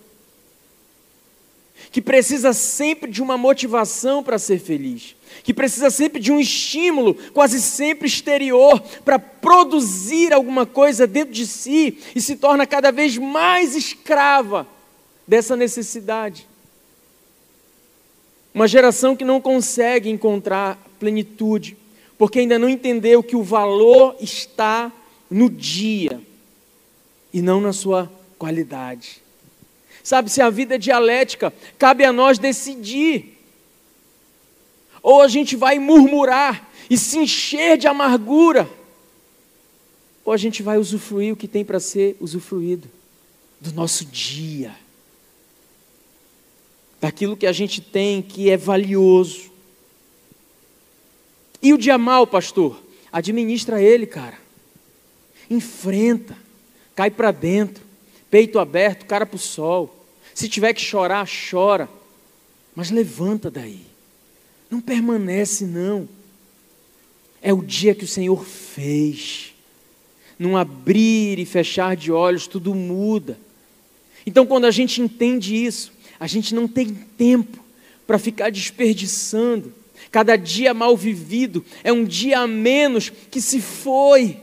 que 1.91 2.01
precisa 2.01 2.53
sempre 2.53 3.11
de 3.11 3.21
uma 3.21 3.37
motivação 3.37 4.23
para 4.23 4.39
ser 4.39 4.59
feliz 4.59 5.15
que 5.43 5.53
precisa 5.53 5.89
sempre 5.89 6.19
de 6.19 6.31
um 6.31 6.39
estímulo, 6.39 7.13
quase 7.33 7.61
sempre 7.61 8.07
exterior, 8.07 8.81
para 9.03 9.19
produzir 9.19 10.33
alguma 10.33 10.65
coisa 10.65 11.05
dentro 11.05 11.33
de 11.33 11.45
si 11.45 11.99
e 12.15 12.21
se 12.21 12.35
torna 12.35 12.65
cada 12.65 12.91
vez 12.91 13.17
mais 13.17 13.75
escrava 13.75 14.67
dessa 15.27 15.55
necessidade. 15.55 16.47
Uma 18.53 18.67
geração 18.67 19.15
que 19.15 19.25
não 19.25 19.41
consegue 19.41 20.09
encontrar 20.09 20.79
plenitude, 20.99 21.77
porque 22.17 22.39
ainda 22.39 22.57
não 22.57 22.69
entendeu 22.69 23.21
que 23.21 23.35
o 23.35 23.43
valor 23.43 24.15
está 24.19 24.91
no 25.29 25.49
dia 25.49 26.21
e 27.33 27.41
não 27.41 27.59
na 27.59 27.73
sua 27.73 28.11
qualidade. 28.37 29.21
Sabe, 30.03 30.29
se 30.29 30.41
a 30.41 30.49
vida 30.49 30.75
é 30.75 30.77
dialética, 30.77 31.53
cabe 31.77 32.05
a 32.05 32.13
nós 32.13 32.37
decidir 32.37 33.35
ou 35.05 35.21
a 35.21 35.27
gente 35.27 35.55
vai 35.55 35.77
murmurar 35.77 36.67
e 36.89 36.97
se 36.97 37.19
encher 37.19 37.77
de 37.77 37.87
amargura, 37.87 38.67
ou 40.25 40.33
a 40.33 40.37
gente 40.37 40.63
vai 40.63 40.79
usufruir 40.79 41.31
o 41.31 41.35
que 41.35 41.47
tem 41.47 41.63
para 41.63 41.79
ser 41.79 42.17
usufruído 42.19 42.89
do 43.61 43.71
nosso 43.71 44.03
dia, 44.03 44.75
daquilo 46.99 47.37
que 47.37 47.45
a 47.45 47.51
gente 47.51 47.81
tem 47.81 48.19
que 48.19 48.49
é 48.49 48.57
valioso. 48.57 49.51
E 51.65 51.73
o 51.73 51.79
dia 51.79 51.97
mal, 51.97 52.27
pastor? 52.27 52.79
Administra 53.11 53.81
ele, 53.81 54.05
cara. 54.05 54.37
Enfrenta, 55.49 56.37
cai 56.93 57.09
para 57.09 57.31
dentro, 57.31 57.83
peito 58.29 58.59
aberto, 58.59 59.07
cara 59.07 59.25
para 59.25 59.35
o 59.35 59.39
sol. 59.39 60.05
Se 60.31 60.47
tiver 60.47 60.75
que 60.75 60.81
chorar, 60.81 61.27
chora, 61.49 61.89
mas 62.75 62.91
levanta 62.91 63.49
daí. 63.49 63.81
Não 64.69 64.79
permanece, 64.79 65.65
não. 65.65 66.07
É 67.41 67.51
o 67.51 67.63
dia 67.63 67.95
que 67.95 68.03
o 68.03 68.07
Senhor 68.07 68.45
fez. 68.45 69.51
Num 70.37 70.55
abrir 70.55 71.39
e 71.39 71.47
fechar 71.47 71.95
de 71.95 72.11
olhos, 72.11 72.45
tudo 72.45 72.75
muda. 72.75 73.39
Então, 74.23 74.45
quando 74.45 74.65
a 74.65 74.71
gente 74.71 75.01
entende 75.01 75.55
isso, 75.55 75.91
a 76.19 76.27
gente 76.27 76.53
não 76.53 76.67
tem 76.67 76.93
tempo 76.93 77.57
para 78.05 78.19
ficar 78.19 78.51
desperdiçando. 78.51 79.73
Cada 80.11 80.35
dia 80.35 80.73
mal 80.73 80.95
vivido 80.95 81.65
é 81.83 81.91
um 81.91 82.03
dia 82.03 82.39
a 82.39 82.47
menos 82.47 83.09
que 83.09 83.41
se 83.41 83.61
foi. 83.61 84.37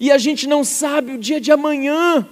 E 0.00 0.10
a 0.10 0.18
gente 0.18 0.46
não 0.46 0.64
sabe 0.64 1.12
o 1.12 1.18
dia 1.18 1.40
de 1.40 1.50
amanhã. 1.50 2.28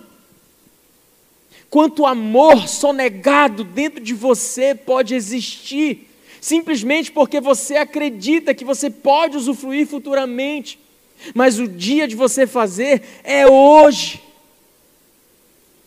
Quanto 1.70 2.06
amor 2.06 2.68
sonegado 2.68 3.64
dentro 3.64 4.00
de 4.00 4.14
você 4.14 4.74
pode 4.74 5.14
existir 5.14 6.08
simplesmente 6.40 7.10
porque 7.10 7.40
você 7.40 7.76
acredita 7.76 8.54
que 8.54 8.64
você 8.64 8.88
pode 8.90 9.36
usufruir 9.36 9.86
futuramente, 9.86 10.78
mas 11.34 11.58
o 11.58 11.66
dia 11.66 12.06
de 12.06 12.14
você 12.14 12.46
fazer 12.46 13.02
é 13.24 13.46
hoje. 13.46 14.22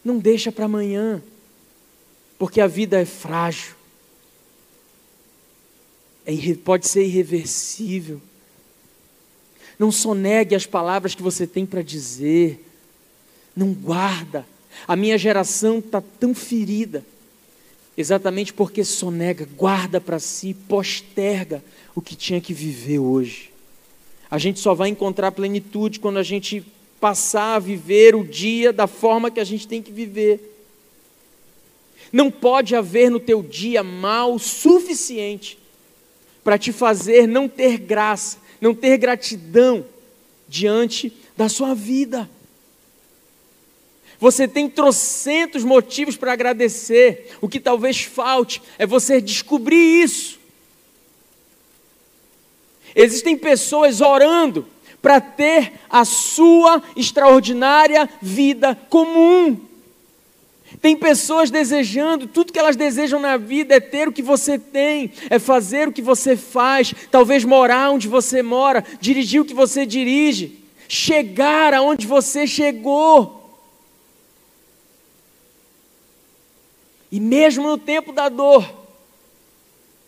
Não 0.04 0.17
deixa 0.17 0.51
para 0.51 0.65
amanhã, 0.65 1.21
porque 2.38 2.60
a 2.60 2.67
vida 2.67 2.99
é 2.99 3.06
frágil, 3.06 3.75
é, 6.26 6.34
pode 6.64 6.88
ser 6.88 7.04
irreversível. 7.04 8.22
Não 9.78 9.92
sonegue 9.92 10.56
as 10.56 10.66
palavras 10.66 11.16
que 11.16 11.24
você 11.24 11.48
tem 11.48 11.66
para 11.66 11.82
dizer, 11.82 12.64
não 13.56 13.74
guarda. 13.74 14.46
A 14.88 14.96
minha 14.96 15.18
geração 15.18 15.80
está 15.80 16.02
tão 16.02 16.34
ferida 16.34 17.04
exatamente 17.98 18.54
porque 18.54 18.84
sonega, 18.84 19.48
guarda 19.58 20.00
para 20.00 20.20
si, 20.20 20.54
posterga 20.54 21.64
o 21.96 22.02
que 22.02 22.16
tinha 22.16 22.42
que 22.42 22.54
viver 22.54 23.00
hoje. 23.00 23.52
A 24.30 24.38
gente 24.38 24.60
só 24.60 24.74
vai 24.74 24.90
encontrar 24.90 25.32
plenitude 25.32 26.00
quando 26.00 26.18
a 26.18 26.24
gente 26.24 26.64
passar 27.00 27.56
a 27.56 27.60
viver 27.60 28.16
o 28.16 28.24
dia 28.24 28.72
da 28.72 28.88
forma 28.88 29.32
que 29.32 29.40
a 29.40 29.44
gente 29.44 29.68
tem 29.68 29.82
que 29.82 29.92
viver. 29.92 30.48
Não 32.12 32.32
pode 32.32 32.76
haver 32.76 33.10
no 33.10 33.20
teu 33.20 33.42
dia 33.42 33.84
mal 33.84 34.38
suficiente 34.40 35.58
para 36.43 36.58
te 36.58 36.71
fazer 36.71 37.27
não 37.27 37.47
ter 37.47 37.77
graça, 37.77 38.38
não 38.60 38.73
ter 38.73 38.97
gratidão 38.97 39.86
diante 40.47 41.13
da 41.38 41.47
sua 41.47 41.73
vida. 41.73 42.30
Você 44.19 44.47
tem 44.47 44.69
trocentos 44.69 45.63
motivos 45.63 46.15
para 46.15 46.34
agradecer. 46.34 47.36
O 47.41 47.49
que 47.49 47.60
talvez 47.60 48.04
falte 48.04 48.62
é 48.77 48.86
você 48.86 49.19
descobrir 49.19 50.04
isso. 50.04 50.39
Existem 52.95 53.36
pessoas 53.36 53.99
orando 53.99 54.67
para 55.01 55.19
ter 55.19 55.73
a 55.89 56.06
sua 56.06 56.84
extraordinária 56.95 58.08
vida 58.21 58.75
comum. 58.89 59.60
Tem 60.80 60.96
pessoas 60.96 61.52
desejando, 61.52 62.28
tudo 62.28 62.54
que 62.54 62.60
elas 62.60 62.76
desejam 62.76 63.20
na 63.20 63.36
vida 63.36 63.76
é 63.76 63.80
ter 63.80 64.08
o 64.08 64.12
que 64.12 64.22
você 64.22 64.58
tem, 64.58 65.12
é 65.30 65.38
fazer 65.38 65.88
o 65.88 65.92
que 65.92 66.02
você 66.02 66.38
faz, 66.38 66.94
talvez 67.10 67.44
morar 67.44 67.92
onde 67.92 68.08
você 68.08 68.42
mora, 68.42 68.84
dirigir 69.00 69.42
o 69.42 69.46
que 69.46 69.54
você 69.54 69.86
dirige, 69.86 70.64
chegar 70.88 71.74
aonde 71.74 72.08
você 72.08 72.48
chegou. 72.48 73.60
E 77.12 77.20
mesmo 77.20 77.68
no 77.68 77.78
tempo 77.78 78.14
da 78.14 78.30
dor, 78.30 78.66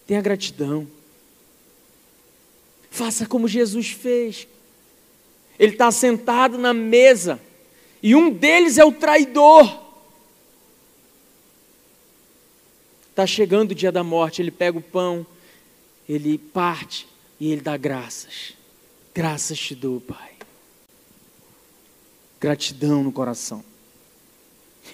tenha 0.07 0.21
gratidão. 0.21 0.87
Faça 2.89 3.25
como 3.25 3.47
Jesus 3.47 3.89
fez. 3.89 4.47
Ele 5.59 5.73
está 5.73 5.91
sentado 5.91 6.57
na 6.57 6.73
mesa 6.73 7.39
e 8.01 8.15
um 8.15 8.29
deles 8.29 8.77
é 8.77 8.85
o 8.85 8.91
traidor. 8.91 9.82
Está 13.13 13.27
chegando 13.27 13.73
o 13.73 13.75
dia 13.75 13.91
da 13.91 14.03
morte, 14.03 14.41
ele 14.41 14.49
pega 14.49 14.75
o 14.75 14.81
pão, 14.81 15.23
ele 16.09 16.39
parte 16.39 17.07
e 17.39 17.51
ele 17.51 17.61
dá 17.61 17.77
graças. 17.77 18.53
Graças 19.13 19.59
te 19.59 19.75
dou, 19.75 20.01
Pai. 20.01 20.31
Gratidão 22.41 23.03
no 23.03 23.11
coração. 23.11 23.63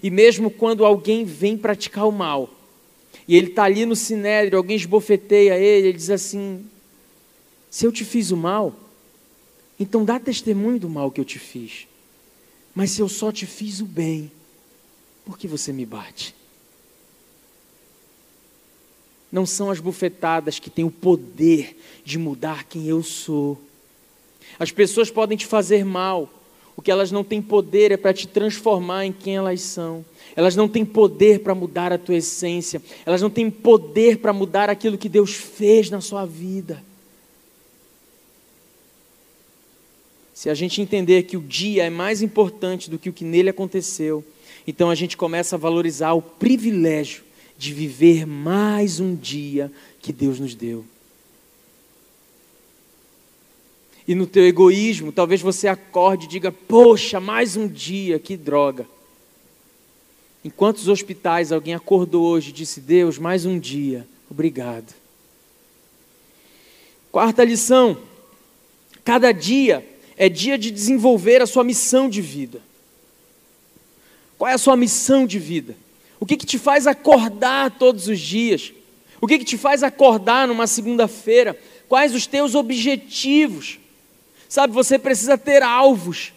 E 0.04 0.10
mesmo 0.10 0.52
quando 0.52 0.84
alguém 0.84 1.24
vem 1.24 1.58
praticar 1.58 2.06
o 2.10 2.12
mal, 2.12 2.50
e 3.26 3.38
ele 3.38 3.48
está 3.48 3.64
ali 3.64 3.86
no 3.86 3.96
sinédrio, 3.96 4.58
alguém 4.58 4.76
esbofeteia 4.76 5.58
ele, 5.58 5.88
ele 5.88 5.98
diz 5.98 6.10
assim: 6.10 6.70
Se 7.72 7.86
eu 7.86 7.92
te 7.92 8.04
fiz 8.04 8.32
o 8.32 8.38
mal, 8.38 8.76
então 9.80 10.04
dá 10.04 10.20
testemunho 10.20 10.78
do 10.78 10.90
mal 10.90 11.10
que 11.10 11.22
eu 11.22 11.26
te 11.26 11.40
fiz. 11.40 11.88
Mas 12.76 12.92
se 12.92 13.00
eu 13.00 13.08
só 13.08 13.32
te 13.32 13.46
fiz 13.46 13.80
o 13.80 13.86
bem, 13.86 14.30
por 15.24 15.38
que 15.38 15.48
você 15.48 15.72
me 15.72 15.86
bate? 15.86 16.36
Não 19.32 19.46
são 19.46 19.70
as 19.70 19.80
bufetadas 19.80 20.60
que 20.60 20.70
têm 20.70 20.86
o 20.86 20.92
poder 20.92 21.78
de 22.04 22.18
mudar 22.18 22.64
quem 22.64 22.88
eu 22.88 23.04
sou. 23.04 23.60
As 24.58 24.72
pessoas 24.72 25.12
podem 25.12 25.38
te 25.38 25.46
fazer 25.46 25.86
mal, 25.86 26.30
O 26.80 26.82
que 26.82 26.90
elas 26.90 27.12
não 27.12 27.26
têm 27.26 27.42
poder 27.42 27.92
é 27.92 27.98
para 27.98 28.14
te 28.14 28.26
transformar 28.26 29.06
em 29.06 29.12
quem 29.12 29.36
elas 29.36 29.60
são. 29.60 30.06
Elas 30.34 30.56
não 30.56 30.66
têm 30.66 30.86
poder 30.86 31.42
para 31.42 31.54
mudar 31.54 31.92
a 31.92 31.98
tua 31.98 32.16
essência. 32.16 32.82
Elas 33.06 33.22
não 33.22 33.30
têm 33.30 33.52
poder 33.52 34.20
para 34.20 34.32
mudar 34.32 34.70
aquilo 34.70 34.98
que 34.98 35.10
Deus 35.10 35.34
fez 35.34 35.90
na 35.90 36.00
sua 36.00 36.26
vida. 36.26 36.82
Se 40.34 40.50
a 40.50 40.54
gente 40.54 40.82
entender 40.82 41.24
que 41.24 41.36
o 41.36 41.42
dia 41.42 41.84
é 41.84 41.90
mais 41.90 42.22
importante 42.22 42.90
do 42.90 42.98
que 42.98 43.10
o 43.10 43.14
que 43.14 43.26
nele 43.26 43.50
aconteceu, 43.50 44.24
então 44.66 44.90
a 44.90 44.96
gente 44.96 45.18
começa 45.18 45.58
a 45.58 45.60
valorizar 45.60 46.14
o 46.14 46.22
privilégio 46.22 47.26
de 47.60 47.74
viver 47.74 48.26
mais 48.26 49.02
um 49.02 49.14
dia 49.14 49.70
que 50.00 50.14
Deus 50.14 50.40
nos 50.40 50.56
deu. 50.56 50.86
E 54.08 54.16
no 54.16 54.26
teu 54.26 54.48
egoísmo, 54.48 55.12
talvez 55.12 55.42
você 55.42 55.68
acorde 55.68 56.26
e 56.26 56.30
diga: 56.30 56.54
Poxa, 56.54 57.20
mais 57.20 57.58
um 57.58 57.68
dia, 57.68 58.18
que 58.18 58.38
droga. 58.38 58.88
Em 60.44 60.50
quantos 60.50 60.88
hospitais 60.88 61.52
alguém 61.52 61.74
acordou 61.74 62.26
hoje 62.28 62.52
e 62.52 62.54
disse: 62.54 62.80
Deus, 62.80 63.18
mais 63.18 63.46
um 63.46 63.60
dia, 63.60 64.08
obrigado. 64.32 64.96
Quarta 67.12 67.44
lição: 67.44 68.00
cada 69.04 69.34
dia 69.34 69.86
é 70.16 70.30
dia 70.30 70.58
de 70.58 70.72
desenvolver 70.72 71.42
a 71.42 71.46
sua 71.46 71.66
missão 71.66 72.08
de 72.08 72.22
vida. 72.22 72.62
Qual 74.38 74.50
é 74.50 74.54
a 74.54 74.58
sua 74.58 74.78
missão 74.78 75.28
de 75.28 75.38
vida? 75.38 75.76
O 76.20 76.26
que, 76.26 76.38
que 76.38 76.46
te 76.46 76.60
faz 76.60 76.86
acordar 76.86 77.72
todos 77.72 78.08
os 78.08 78.20
dias? 78.20 78.74
O 79.22 79.28
que, 79.28 79.40
que 79.40 79.46
te 79.46 79.58
faz 79.58 79.84
acordar 79.84 80.48
numa 80.48 80.68
segunda-feira? 80.68 81.58
Quais 81.88 82.14
os 82.14 82.28
teus 82.28 82.56
objetivos? 82.56 83.80
Sabe, 84.48 84.74
você 84.74 84.98
precisa 84.98 85.38
ter 85.38 85.62
alvos. 85.62 86.34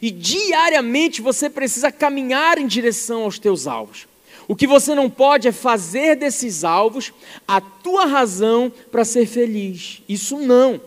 E 0.00 0.10
diariamente 0.10 1.20
você 1.20 1.50
precisa 1.50 1.92
caminhar 1.92 2.58
em 2.58 2.66
direção 2.66 3.22
aos 3.22 3.38
teus 3.38 3.66
alvos. 3.66 4.06
O 4.46 4.54
que 4.54 4.66
você 4.66 4.94
não 4.94 5.08
pode 5.08 5.48
é 5.48 5.52
fazer 5.52 6.16
desses 6.16 6.64
alvos 6.64 7.12
a 7.48 7.60
tua 7.60 8.04
razão 8.04 8.72
para 8.90 9.04
ser 9.04 9.26
feliz. 9.26 10.02
Isso 10.08 10.38
não. 10.38 10.80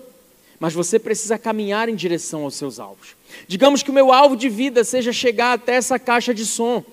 Mas 0.59 0.73
você 0.73 0.97
precisa 0.97 1.37
caminhar 1.37 1.89
em 1.89 1.95
direção 1.95 2.43
aos 2.43 2.55
seus 2.55 2.79
alvos. 2.79 3.15
Digamos 3.47 3.83
que 3.83 3.91
o 3.91 3.93
meu 3.93 4.11
alvo 4.11 4.35
de 4.35 4.49
vida 4.49 4.83
seja 4.83 5.11
chegar 5.11 5.53
até 5.53 5.75
essa 5.75 5.99
caixa 5.99 6.33
de 6.33 6.45
som. 6.45 6.83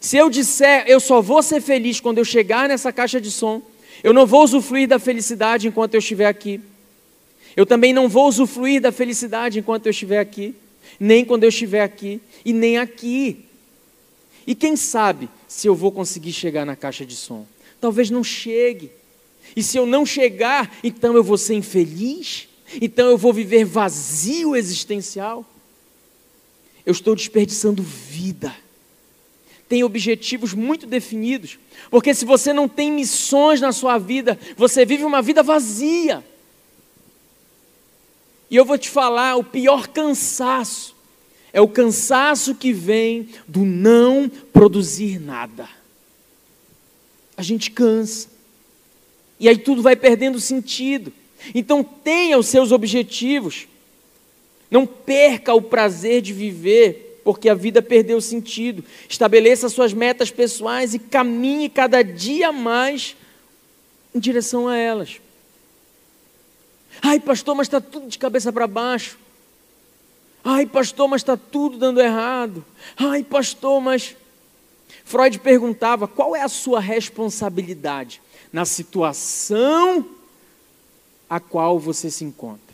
Se 0.00 0.16
eu 0.16 0.30
disser, 0.30 0.84
eu 0.86 0.98
só 0.98 1.20
vou 1.20 1.42
ser 1.42 1.60
feliz 1.60 2.00
quando 2.00 2.18
eu 2.18 2.24
chegar 2.24 2.68
nessa 2.68 2.92
caixa 2.92 3.20
de 3.20 3.30
som, 3.30 3.62
eu 4.02 4.14
não 4.14 4.26
vou 4.26 4.42
usufruir 4.42 4.88
da 4.88 4.98
felicidade 4.98 5.68
enquanto 5.68 5.94
eu 5.94 5.98
estiver 5.98 6.26
aqui. 6.26 6.60
Eu 7.54 7.66
também 7.66 7.92
não 7.92 8.08
vou 8.08 8.26
usufruir 8.26 8.80
da 8.80 8.90
felicidade 8.90 9.58
enquanto 9.58 9.86
eu 9.86 9.90
estiver 9.90 10.18
aqui 10.18 10.54
nem 10.98 11.24
quando 11.24 11.44
eu 11.44 11.48
estiver 11.48 11.82
aqui 11.82 12.20
e 12.44 12.52
nem 12.52 12.78
aqui. 12.78 13.44
E 14.46 14.54
quem 14.54 14.76
sabe 14.76 15.28
se 15.46 15.66
eu 15.66 15.74
vou 15.74 15.90
conseguir 15.92 16.32
chegar 16.32 16.64
na 16.64 16.76
caixa 16.76 17.04
de 17.04 17.16
som? 17.16 17.46
Talvez 17.80 18.10
não 18.10 18.22
chegue. 18.24 18.90
E 19.56 19.62
se 19.62 19.78
eu 19.78 19.86
não 19.86 20.04
chegar, 20.04 20.78
então 20.82 21.14
eu 21.14 21.24
vou 21.24 21.38
ser 21.38 21.54
infeliz? 21.54 22.48
Então 22.80 23.08
eu 23.08 23.18
vou 23.18 23.32
viver 23.32 23.64
vazio 23.64 24.54
existencial? 24.54 25.44
Eu 26.84 26.92
estou 26.92 27.14
desperdiçando 27.14 27.82
vida. 27.82 28.54
Tem 29.70 29.84
objetivos 29.84 30.52
muito 30.52 30.84
definidos. 30.84 31.56
Porque 31.92 32.12
se 32.12 32.24
você 32.24 32.52
não 32.52 32.68
tem 32.68 32.90
missões 32.90 33.60
na 33.60 33.70
sua 33.70 33.98
vida, 33.98 34.36
você 34.56 34.84
vive 34.84 35.04
uma 35.04 35.22
vida 35.22 35.44
vazia. 35.44 36.24
E 38.50 38.56
eu 38.56 38.64
vou 38.64 38.76
te 38.76 38.90
falar: 38.90 39.36
o 39.36 39.44
pior 39.44 39.86
cansaço 39.86 40.96
é 41.52 41.60
o 41.60 41.68
cansaço 41.68 42.56
que 42.56 42.72
vem 42.72 43.28
do 43.46 43.60
não 43.60 44.28
produzir 44.52 45.20
nada. 45.20 45.68
A 47.36 47.42
gente 47.42 47.70
cansa. 47.70 48.28
E 49.38 49.48
aí 49.48 49.56
tudo 49.56 49.82
vai 49.82 49.94
perdendo 49.94 50.40
sentido. 50.40 51.12
Então 51.54 51.84
tenha 51.84 52.36
os 52.36 52.48
seus 52.48 52.72
objetivos. 52.72 53.68
Não 54.68 54.84
perca 54.84 55.54
o 55.54 55.62
prazer 55.62 56.22
de 56.22 56.32
viver, 56.32 57.09
porque 57.32 57.48
a 57.48 57.54
vida 57.54 57.80
perdeu 57.80 58.20
sentido. 58.20 58.84
Estabeleça 59.08 59.68
suas 59.68 59.92
metas 59.92 60.32
pessoais 60.32 60.94
e 60.94 60.98
caminhe 60.98 61.68
cada 61.68 62.02
dia 62.02 62.50
mais 62.50 63.14
em 64.12 64.18
direção 64.18 64.66
a 64.66 64.76
elas. 64.76 65.20
Ai, 67.00 67.20
pastor, 67.20 67.54
mas 67.54 67.68
está 67.68 67.80
tudo 67.80 68.08
de 68.08 68.18
cabeça 68.18 68.52
para 68.52 68.66
baixo. 68.66 69.16
Ai, 70.42 70.66
pastor, 70.66 71.06
mas 71.06 71.20
está 71.20 71.36
tudo 71.36 71.78
dando 71.78 72.00
errado. 72.00 72.64
Ai, 72.96 73.22
pastor, 73.22 73.80
mas. 73.80 74.16
Freud 75.04 75.38
perguntava 75.38 76.08
qual 76.08 76.34
é 76.34 76.42
a 76.42 76.48
sua 76.48 76.80
responsabilidade 76.80 78.20
na 78.52 78.64
situação 78.64 80.04
a 81.28 81.38
qual 81.38 81.78
você 81.78 82.10
se 82.10 82.24
encontra. 82.24 82.69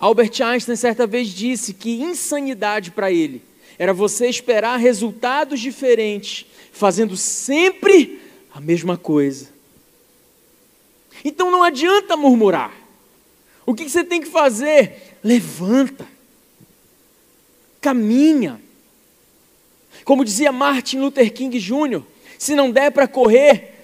Albert 0.00 0.40
Einstein 0.42 0.76
certa 0.76 1.06
vez 1.06 1.28
disse 1.28 1.74
que 1.74 2.00
insanidade 2.00 2.90
para 2.90 3.12
ele 3.12 3.42
era 3.78 3.92
você 3.92 4.28
esperar 4.28 4.78
resultados 4.78 5.60
diferentes, 5.60 6.46
fazendo 6.72 7.16
sempre 7.16 8.20
a 8.52 8.60
mesma 8.60 8.96
coisa. 8.96 9.50
Então 11.24 11.50
não 11.50 11.62
adianta 11.62 12.16
murmurar. 12.16 12.72
O 13.66 13.74
que 13.74 13.88
você 13.88 14.02
tem 14.02 14.20
que 14.20 14.28
fazer? 14.28 15.18
Levanta, 15.22 16.06
caminha. 17.80 18.60
Como 20.04 20.24
dizia 20.24 20.50
Martin 20.50 20.98
Luther 20.98 21.32
King 21.32 21.58
Jr., 21.58 22.02
se 22.38 22.54
não 22.54 22.70
der 22.70 22.90
para 22.90 23.06
correr, 23.06 23.74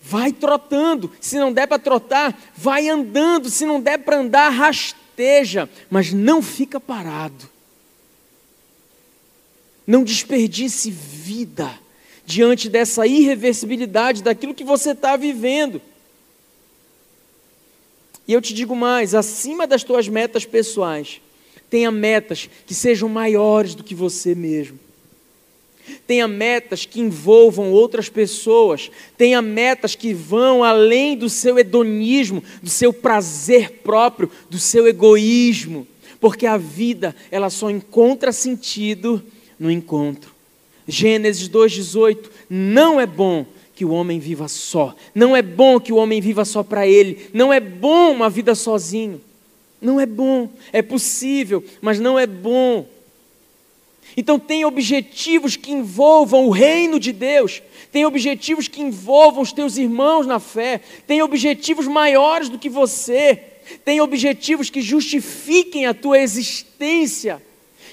vai 0.00 0.32
trotando. 0.32 1.12
Se 1.20 1.36
não 1.36 1.52
der 1.52 1.66
para 1.66 1.78
trotar, 1.80 2.40
vai 2.56 2.88
andando. 2.88 3.50
Se 3.50 3.66
não 3.66 3.80
der 3.80 3.98
para 3.98 4.18
andar, 4.18 4.50
rasteja, 5.18 5.68
mas 5.90 6.12
não 6.12 6.40
fica 6.40 6.78
parado. 6.78 7.48
Não 9.86 10.04
desperdice 10.04 10.90
vida 10.90 11.78
diante 12.24 12.68
dessa 12.68 13.06
irreversibilidade 13.06 14.22
daquilo 14.22 14.54
que 14.54 14.64
você 14.64 14.90
está 14.90 15.16
vivendo. 15.16 15.80
E 18.26 18.32
eu 18.32 18.40
te 18.40 18.54
digo 18.54 18.76
mais: 18.76 19.14
acima 19.14 19.66
das 19.66 19.82
tuas 19.82 20.06
metas 20.08 20.44
pessoais, 20.44 21.20
tenha 21.68 21.90
metas 21.90 22.48
que 22.66 22.74
sejam 22.74 23.08
maiores 23.08 23.74
do 23.74 23.82
que 23.82 23.94
você 23.94 24.34
mesmo. 24.34 24.78
Tenha 26.06 26.26
metas 26.26 26.84
que 26.84 27.00
envolvam 27.00 27.72
outras 27.72 28.08
pessoas. 28.08 28.90
Tenha 29.16 29.42
metas 29.42 29.94
que 29.94 30.12
vão 30.12 30.64
além 30.64 31.16
do 31.16 31.28
seu 31.28 31.58
hedonismo, 31.58 32.42
do 32.62 32.70
seu 32.70 32.92
prazer 32.92 33.80
próprio, 33.82 34.30
do 34.48 34.58
seu 34.58 34.86
egoísmo. 34.86 35.86
Porque 36.20 36.46
a 36.46 36.56
vida, 36.56 37.14
ela 37.30 37.50
só 37.50 37.70
encontra 37.70 38.32
sentido 38.32 39.22
no 39.58 39.70
encontro. 39.70 40.34
Gênesis 40.86 41.48
2,18: 41.48 42.30
Não 42.48 43.00
é 43.00 43.06
bom 43.06 43.46
que 43.74 43.84
o 43.84 43.90
homem 43.90 44.18
viva 44.18 44.48
só. 44.48 44.94
Não 45.14 45.36
é 45.36 45.42
bom 45.42 45.78
que 45.78 45.92
o 45.92 45.96
homem 45.96 46.20
viva 46.20 46.44
só 46.44 46.64
para 46.64 46.86
ele. 46.86 47.28
Não 47.32 47.52
é 47.52 47.60
bom 47.60 48.10
uma 48.10 48.28
vida 48.28 48.54
sozinho. 48.54 49.20
Não 49.80 50.00
é 50.00 50.06
bom. 50.06 50.50
É 50.72 50.82
possível, 50.82 51.62
mas 51.80 52.00
não 52.00 52.18
é 52.18 52.26
bom. 52.26 52.86
Então, 54.16 54.38
tem 54.38 54.64
objetivos 54.64 55.56
que 55.56 55.72
envolvam 55.72 56.46
o 56.46 56.50
reino 56.50 56.98
de 56.98 57.12
Deus, 57.12 57.62
tem 57.92 58.04
objetivos 58.04 58.68
que 58.68 58.82
envolvam 58.82 59.42
os 59.42 59.52
teus 59.52 59.76
irmãos 59.76 60.26
na 60.26 60.38
fé, 60.38 60.80
tem 61.06 61.22
objetivos 61.22 61.86
maiores 61.86 62.48
do 62.48 62.58
que 62.58 62.68
você, 62.68 63.42
tem 63.84 64.00
objetivos 64.00 64.70
que 64.70 64.80
justifiquem 64.80 65.86
a 65.86 65.94
tua 65.94 66.18
existência, 66.18 67.42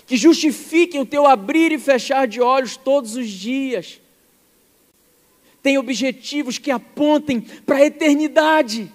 que 0.05 0.17
justifiquem 0.17 1.01
o 1.01 1.05
teu 1.05 1.25
abrir 1.25 1.71
e 1.71 1.79
fechar 1.79 2.27
de 2.27 2.41
olhos 2.41 2.77
todos 2.77 3.15
os 3.15 3.29
dias. 3.29 3.99
Tem 5.61 5.77
objetivos 5.77 6.57
que 6.57 6.69
apontem 6.69 7.41
para 7.41 7.77
a 7.77 7.85
eternidade, 7.85 8.91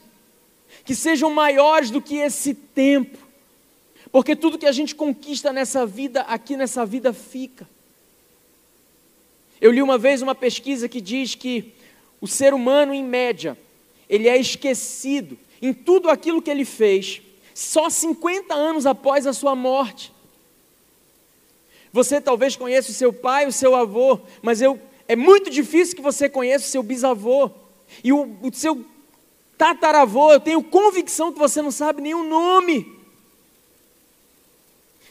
que 0.84 0.94
sejam 0.94 1.30
maiores 1.30 1.90
do 1.90 2.00
que 2.00 2.16
esse 2.16 2.54
tempo, 2.54 3.18
porque 4.12 4.34
tudo 4.34 4.58
que 4.58 4.66
a 4.66 4.72
gente 4.72 4.94
conquista 4.94 5.52
nessa 5.52 5.86
vida, 5.86 6.22
aqui 6.22 6.56
nessa 6.56 6.84
vida 6.84 7.12
fica. 7.12 7.68
Eu 9.60 9.70
li 9.70 9.82
uma 9.82 9.98
vez 9.98 10.22
uma 10.22 10.34
pesquisa 10.34 10.88
que 10.88 11.00
diz 11.00 11.34
que 11.34 11.72
o 12.20 12.26
ser 12.26 12.52
humano, 12.54 12.92
em 12.92 13.04
média, 13.04 13.56
ele 14.08 14.28
é 14.28 14.36
esquecido 14.36 15.38
em 15.62 15.72
tudo 15.72 16.08
aquilo 16.08 16.42
que 16.42 16.50
ele 16.50 16.64
fez, 16.64 17.20
só 17.54 17.90
50 17.90 18.54
anos 18.54 18.86
após 18.86 19.26
a 19.26 19.32
sua 19.32 19.54
morte. 19.54 20.12
Você 21.92 22.20
talvez 22.20 22.56
conheça 22.56 22.90
o 22.90 22.94
seu 22.94 23.12
pai, 23.12 23.46
o 23.46 23.52
seu 23.52 23.74
avô, 23.74 24.20
mas 24.42 24.62
eu 24.62 24.80
é 25.06 25.16
muito 25.16 25.50
difícil 25.50 25.96
que 25.96 26.02
você 26.02 26.28
conheça 26.28 26.64
o 26.64 26.68
seu 26.68 26.84
bisavô 26.84 27.50
e 28.04 28.12
o, 28.12 28.36
o 28.42 28.54
seu 28.54 28.84
tataravô. 29.58 30.32
Eu 30.32 30.38
tenho 30.38 30.62
convicção 30.62 31.32
que 31.32 31.38
você 31.38 31.60
não 31.60 31.72
sabe 31.72 32.00
nenhum 32.00 32.28
nome. 32.28 32.99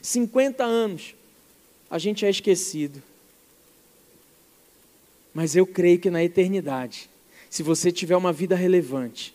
50 0.02 0.64
anos, 0.64 1.16
a 1.90 1.98
gente 1.98 2.26
é 2.26 2.30
esquecido. 2.30 3.02
Mas 5.34 5.56
eu 5.56 5.66
creio 5.66 6.00
que 6.00 6.10
na 6.10 6.24
eternidade, 6.24 7.10
se 7.50 7.64
você 7.64 7.92
tiver 7.92 8.16
uma 8.16 8.34
vida 8.34 8.56
relevante, 8.56 9.34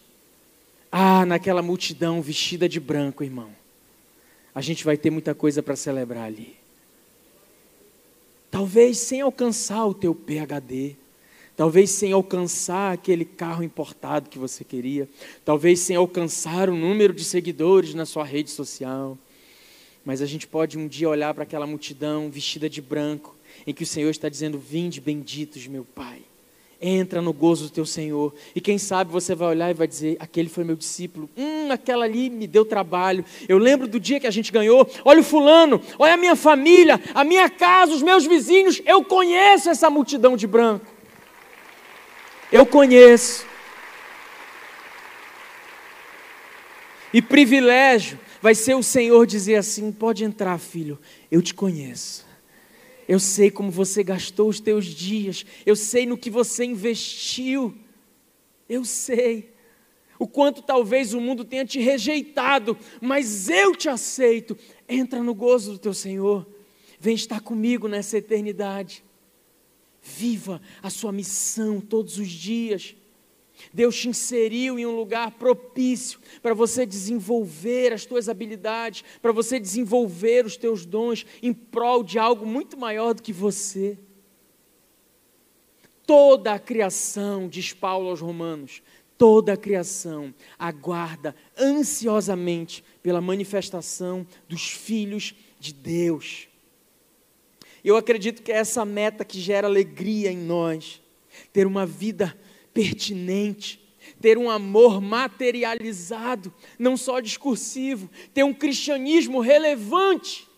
ah, 0.90 1.26
naquela 1.26 1.62
multidão 1.62 2.22
vestida 2.22 2.68
de 2.68 2.78
branco, 2.78 3.24
irmão, 3.24 3.50
a 4.54 4.60
gente 4.60 4.84
vai 4.84 4.96
ter 4.96 5.10
muita 5.10 5.34
coisa 5.34 5.62
para 5.62 5.74
celebrar 5.74 6.24
ali. 6.24 6.54
Talvez 8.50 8.98
sem 8.98 9.20
alcançar 9.20 9.84
o 9.84 9.92
teu 9.92 10.14
PhD, 10.14 10.94
talvez 11.56 11.90
sem 11.90 12.12
alcançar 12.12 12.92
aquele 12.92 13.24
carro 13.24 13.64
importado 13.64 14.30
que 14.30 14.38
você 14.38 14.62
queria, 14.62 15.08
talvez 15.44 15.80
sem 15.80 15.96
alcançar 15.96 16.70
o 16.70 16.76
número 16.76 17.12
de 17.12 17.24
seguidores 17.24 17.94
na 17.94 18.06
sua 18.06 18.24
rede 18.24 18.50
social, 18.50 19.18
mas 20.04 20.20
a 20.20 20.26
gente 20.26 20.46
pode 20.46 20.76
um 20.76 20.86
dia 20.86 21.08
olhar 21.08 21.32
para 21.32 21.44
aquela 21.44 21.66
multidão 21.66 22.30
vestida 22.30 22.68
de 22.68 22.82
branco, 22.82 23.34
em 23.66 23.72
que 23.72 23.82
o 23.82 23.86
Senhor 23.86 24.10
está 24.10 24.28
dizendo: 24.28 24.58
Vinde 24.58 25.00
benditos, 25.00 25.66
meu 25.66 25.84
Pai. 25.84 26.20
Entra 26.86 27.22
no 27.22 27.32
gozo 27.32 27.64
do 27.64 27.70
teu 27.70 27.86
Senhor. 27.86 28.34
E 28.54 28.60
quem 28.60 28.76
sabe 28.76 29.10
você 29.10 29.34
vai 29.34 29.48
olhar 29.48 29.70
e 29.70 29.74
vai 29.74 29.86
dizer: 29.86 30.16
aquele 30.20 30.50
foi 30.50 30.64
meu 30.64 30.76
discípulo. 30.76 31.30
Hum, 31.34 31.70
aquela 31.70 32.04
ali 32.04 32.28
me 32.28 32.46
deu 32.46 32.64
trabalho. 32.66 33.24
Eu 33.48 33.56
lembro 33.56 33.88
do 33.88 33.98
dia 33.98 34.20
que 34.20 34.26
a 34.26 34.30
gente 34.30 34.52
ganhou. 34.52 34.86
Olha 35.04 35.20
o 35.20 35.24
fulano, 35.24 35.80
olha 35.98 36.12
a 36.12 36.18
minha 36.18 36.36
família, 36.36 37.00
a 37.14 37.24
minha 37.24 37.48
casa, 37.48 37.92
os 37.92 38.02
meus 38.02 38.26
vizinhos. 38.26 38.82
Eu 38.84 39.02
conheço 39.02 39.70
essa 39.70 39.88
multidão 39.88 40.36
de 40.36 40.46
branco. 40.46 40.84
Eu 42.52 42.66
conheço. 42.66 43.46
E 47.14 47.22
privilégio 47.22 48.18
vai 48.44 48.54
ser 48.54 48.74
o 48.74 48.82
Senhor 48.82 49.26
dizer 49.26 49.54
assim: 49.54 49.90
pode 49.90 50.22
entrar, 50.22 50.58
filho, 50.58 50.98
eu 51.30 51.40
te 51.40 51.54
conheço. 51.54 52.26
Eu 53.08 53.18
sei 53.18 53.50
como 53.50 53.70
você 53.70 54.04
gastou 54.04 54.50
os 54.50 54.60
teus 54.60 54.84
dias, 54.84 55.46
eu 55.64 55.74
sei 55.74 56.04
no 56.04 56.18
que 56.18 56.28
você 56.28 56.62
investiu, 56.62 57.74
eu 58.68 58.84
sei 58.84 59.50
o 60.18 60.28
quanto 60.28 60.60
talvez 60.60 61.14
o 61.14 61.22
mundo 61.22 61.42
tenha 61.42 61.64
te 61.64 61.80
rejeitado, 61.80 62.76
mas 63.00 63.48
eu 63.48 63.74
te 63.74 63.88
aceito. 63.88 64.58
Entra 64.86 65.22
no 65.22 65.34
gozo 65.34 65.72
do 65.72 65.78
teu 65.78 65.94
Senhor, 65.94 66.46
vem 67.00 67.14
estar 67.14 67.40
comigo 67.40 67.88
nessa 67.88 68.18
eternidade. 68.18 69.02
Viva 70.02 70.60
a 70.82 70.90
sua 70.90 71.12
missão 71.12 71.80
todos 71.80 72.18
os 72.18 72.28
dias. 72.28 72.94
Deus 73.72 73.96
te 73.96 74.08
inseriu 74.08 74.78
em 74.78 74.86
um 74.86 74.96
lugar 74.96 75.32
propício 75.32 76.20
para 76.42 76.54
você 76.54 76.84
desenvolver 76.84 77.92
as 77.92 78.04
tuas 78.04 78.28
habilidades, 78.28 79.04
para 79.20 79.32
você 79.32 79.58
desenvolver 79.58 80.44
os 80.44 80.56
teus 80.56 80.84
dons 80.84 81.24
em 81.42 81.52
prol 81.52 82.02
de 82.02 82.18
algo 82.18 82.46
muito 82.46 82.78
maior 82.78 83.14
do 83.14 83.22
que 83.22 83.32
você. 83.32 83.98
Toda 86.06 86.52
a 86.52 86.58
criação, 86.58 87.48
diz 87.48 87.72
Paulo 87.72 88.10
aos 88.10 88.20
Romanos, 88.20 88.82
toda 89.16 89.54
a 89.54 89.56
criação 89.56 90.34
aguarda 90.58 91.34
ansiosamente 91.58 92.84
pela 93.02 93.20
manifestação 93.20 94.26
dos 94.48 94.68
filhos 94.70 95.34
de 95.58 95.72
Deus. 95.72 96.48
Eu 97.84 97.96
acredito 97.96 98.42
que 98.42 98.50
é 98.50 98.56
essa 98.56 98.84
meta 98.84 99.24
que 99.24 99.40
gera 99.40 99.66
alegria 99.66 100.30
em 100.32 100.38
nós, 100.38 101.02
ter 101.52 101.66
uma 101.66 101.84
vida 101.84 102.36
pertinente, 102.74 103.80
ter 104.20 104.36
um 104.36 104.50
amor 104.50 105.00
materializado, 105.00 106.52
não 106.78 106.96
só 106.96 107.20
discursivo, 107.20 108.10
ter 108.34 108.42
um 108.42 108.52
cristianismo 108.52 109.40
relevante, 109.40 110.48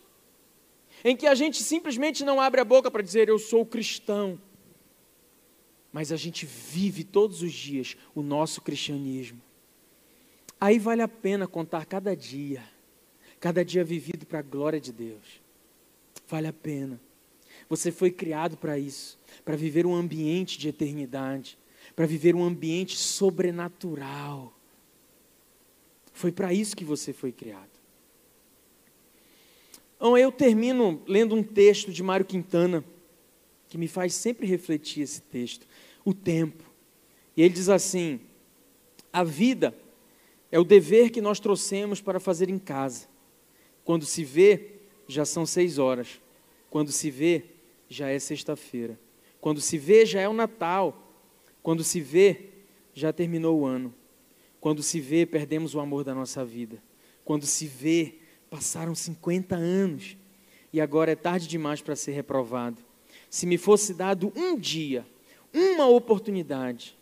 em 1.05 1.15
que 1.15 1.27
a 1.27 1.35
gente 1.35 1.63
simplesmente 1.63 2.25
não 2.25 2.41
abre 2.41 2.61
a 2.61 2.65
boca 2.65 2.91
para 2.91 3.03
dizer 3.03 3.29
eu 3.29 3.39
sou 3.39 3.65
cristão, 3.65 4.41
mas 5.93 6.11
a 6.11 6.17
gente 6.17 6.45
vive 6.47 7.05
todos 7.05 7.43
os 7.43 7.53
dias 7.53 7.97
o 8.15 8.23
nosso 8.23 8.61
cristianismo. 8.61 9.41
Aí 10.61 10.79
vale 10.79 11.03
a 11.03 11.09
pena 11.09 11.47
contar 11.47 11.85
cada 11.85 12.17
dia, 12.17 12.65
cada 13.39 13.65
dia 13.65 13.85
vivido 13.85 14.27
para 14.27 14.41
a 14.41 14.43
glória 14.43 14.81
de 14.81 14.93
Deus. 14.93 15.41
Vale 16.27 16.49
a 16.49 16.53
pena. 16.53 17.01
Você 17.69 17.93
foi 17.93 18.11
criado 18.11 18.57
para 18.57 18.79
isso, 18.79 19.19
para 19.45 19.57
viver 19.57 19.87
um 19.87 19.95
ambiente 19.95 20.59
de 20.59 20.69
eternidade 20.69 21.59
para 21.97 22.07
viver 22.07 22.35
um 22.35 22.45
ambiente 22.45 22.99
sobrenatural. 22.99 24.53
Foi 26.13 26.31
para 26.31 26.53
isso 26.53 26.77
que 26.77 26.85
você 26.85 27.13
foi 27.13 27.33
criado. 27.33 27.71
Então, 29.97 30.17
eu 30.17 30.31
termino 30.31 31.03
lendo 31.07 31.35
um 31.35 31.43
texto 31.43 31.91
de 31.91 32.03
Mário 32.03 32.27
Quintana, 32.27 32.85
que 33.67 33.79
me 33.79 33.89
faz 33.89 34.13
sempre 34.13 34.47
refletir 34.47 35.03
esse 35.03 35.23
texto, 35.23 35.67
o 36.05 36.13
tempo. 36.13 36.65
E 37.35 37.43
ele 37.43 37.55
diz 37.55 37.71
assim: 37.71 38.21
a 39.11 39.25
vida 39.25 39.75
é 40.53 40.59
o 40.59 40.65
dever 40.65 41.11
que 41.11 41.23
nós 41.23 41.41
trouxemos 41.41 42.01
para 42.01 42.21
fazer 42.21 42.51
em 42.51 42.59
casa. 42.59 43.09
Quando 43.85 44.05
se 44.05 44.23
vê, 44.23 44.73
já 45.09 45.25
são 45.25 45.47
seis 45.47 45.79
horas. 45.79 46.21
Quando 46.69 46.93
se 46.93 47.11
vê, 47.11 47.45
já 47.89 48.09
é 48.09 48.19
sexta-feira. 48.19 48.99
Quando 49.41 49.61
se 49.61 49.79
vê, 49.79 50.05
já 50.05 50.21
é 50.21 50.29
o 50.29 50.35
Natal. 50.35 51.06
Quando 51.67 51.83
se 51.83 52.01
vê, 52.01 52.51
já 52.95 53.13
terminou 53.13 53.59
o 53.59 53.67
ano. 53.67 53.93
Quando 54.61 54.85
se 54.85 55.01
vê, 55.01 55.27
perdemos 55.27 55.75
o 55.75 55.81
amor 55.81 56.05
da 56.05 56.15
nossa 56.15 56.45
vida. 56.45 56.81
Quando 57.25 57.45
se 57.45 57.67
vê, 57.67 58.21
passaram 58.49 58.95
50 58.95 59.57
anos 59.57 60.17
e 60.73 60.81
agora 60.81 61.11
é 61.11 61.17
tarde 61.17 61.49
demais 61.49 61.83
para 61.83 61.97
ser 61.97 62.13
reprovado. 62.13 62.81
Se 63.29 63.47
me 63.47 63.59
fosse 63.59 63.95
dado 63.95 64.33
um 64.37 64.57
dia, 64.57 65.05
uma 65.53 65.89
oportunidade, 65.89 66.97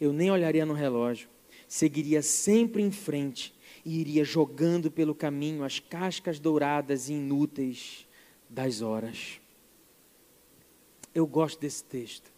eu 0.00 0.14
nem 0.14 0.30
olharia 0.30 0.64
no 0.64 0.72
relógio, 0.72 1.28
seguiria 1.68 2.22
sempre 2.22 2.80
em 2.80 2.90
frente 2.90 3.54
e 3.84 4.00
iria 4.00 4.24
jogando 4.24 4.90
pelo 4.90 5.14
caminho 5.14 5.62
as 5.62 5.78
cascas 5.78 6.38
douradas 6.38 7.10
e 7.10 7.12
inúteis 7.12 8.08
das 8.48 8.80
horas. 8.80 9.42
Eu 11.14 11.26
gosto 11.26 11.60
desse 11.60 11.84
texto, 11.84 12.32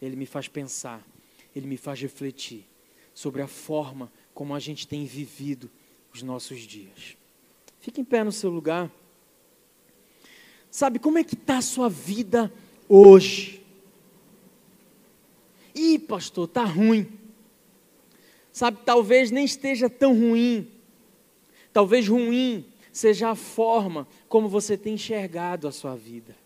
ele 0.00 0.16
me 0.16 0.24
faz 0.24 0.48
pensar 0.48 1.06
ele 1.58 1.66
me 1.66 1.76
faz 1.76 2.00
refletir 2.00 2.66
sobre 3.12 3.42
a 3.42 3.48
forma 3.48 4.12
como 4.32 4.54
a 4.54 4.58
gente 4.58 4.86
tem 4.86 5.04
vivido 5.04 5.70
os 6.14 6.22
nossos 6.22 6.60
dias. 6.60 7.16
Fique 7.80 8.00
em 8.00 8.04
pé 8.04 8.22
no 8.24 8.32
seu 8.32 8.50
lugar. 8.50 8.90
Sabe 10.70 10.98
como 10.98 11.18
é 11.18 11.24
que 11.24 11.34
está 11.34 11.58
a 11.58 11.62
sua 11.62 11.88
vida 11.88 12.52
hoje? 12.88 13.64
Ih, 15.74 15.98
pastor, 15.98 16.44
está 16.44 16.64
ruim. 16.64 17.06
Sabe, 18.52 18.78
talvez 18.84 19.30
nem 19.30 19.44
esteja 19.44 19.88
tão 19.88 20.12
ruim. 20.12 20.70
Talvez 21.72 22.08
ruim 22.08 22.64
seja 22.92 23.30
a 23.30 23.34
forma 23.34 24.06
como 24.28 24.48
você 24.48 24.76
tem 24.76 24.94
enxergado 24.94 25.68
a 25.68 25.72
sua 25.72 25.94
vida. 25.94 26.36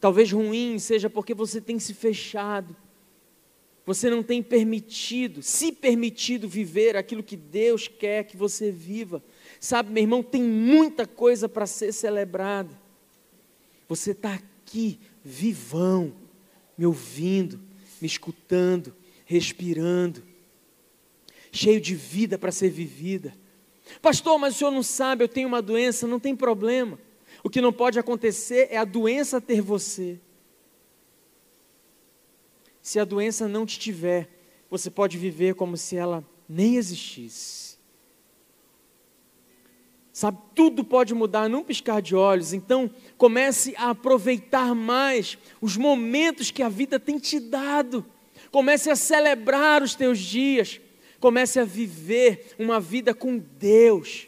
Talvez 0.00 0.30
ruim 0.32 0.78
seja 0.78 1.08
porque 1.08 1.32
você 1.32 1.60
tem 1.60 1.78
se 1.78 1.94
fechado 1.94 2.76
você 3.84 4.08
não 4.08 4.22
tem 4.22 4.42
permitido, 4.42 5.42
se 5.42 5.72
permitido 5.72 6.48
viver 6.48 6.96
aquilo 6.96 7.22
que 7.22 7.36
Deus 7.36 7.88
quer 7.88 8.24
que 8.24 8.36
você 8.36 8.70
viva. 8.70 9.22
Sabe, 9.58 9.90
meu 9.90 10.02
irmão, 10.02 10.22
tem 10.22 10.42
muita 10.42 11.06
coisa 11.06 11.48
para 11.48 11.66
ser 11.66 11.92
celebrada. 11.92 12.70
Você 13.88 14.12
está 14.12 14.34
aqui, 14.34 15.00
vivão, 15.24 16.12
me 16.78 16.86
ouvindo, 16.86 17.60
me 18.00 18.06
escutando, 18.06 18.94
respirando, 19.24 20.22
cheio 21.50 21.80
de 21.80 21.94
vida 21.94 22.38
para 22.38 22.52
ser 22.52 22.70
vivida. 22.70 23.34
Pastor, 24.00 24.38
mas 24.38 24.54
o 24.54 24.58
senhor 24.58 24.70
não 24.70 24.82
sabe, 24.82 25.24
eu 25.24 25.28
tenho 25.28 25.48
uma 25.48 25.60
doença, 25.60 26.06
não 26.06 26.20
tem 26.20 26.36
problema. 26.36 26.98
O 27.42 27.50
que 27.50 27.60
não 27.60 27.72
pode 27.72 27.98
acontecer 27.98 28.68
é 28.70 28.76
a 28.76 28.84
doença 28.84 29.40
ter 29.40 29.60
você. 29.60 30.20
Se 32.82 32.98
a 32.98 33.04
doença 33.04 33.46
não 33.46 33.64
te 33.64 33.78
tiver, 33.78 34.28
você 34.68 34.90
pode 34.90 35.16
viver 35.16 35.54
como 35.54 35.76
se 35.76 35.96
ela 35.96 36.24
nem 36.48 36.76
existisse. 36.76 37.78
Sabe, 40.12 40.38
tudo 40.54 40.84
pode 40.84 41.14
mudar 41.14 41.48
num 41.48 41.62
piscar 41.62 42.02
de 42.02 42.14
olhos, 42.14 42.52
então 42.52 42.90
comece 43.16 43.74
a 43.78 43.90
aproveitar 43.90 44.74
mais 44.74 45.38
os 45.60 45.76
momentos 45.76 46.50
que 46.50 46.62
a 46.62 46.68
vida 46.68 47.00
tem 47.00 47.18
te 47.18 47.40
dado. 47.40 48.04
Comece 48.50 48.90
a 48.90 48.96
celebrar 48.96 49.82
os 49.82 49.94
teus 49.94 50.18
dias, 50.18 50.80
comece 51.18 51.58
a 51.58 51.64
viver 51.64 52.54
uma 52.58 52.78
vida 52.78 53.14
com 53.14 53.38
Deus. 53.38 54.26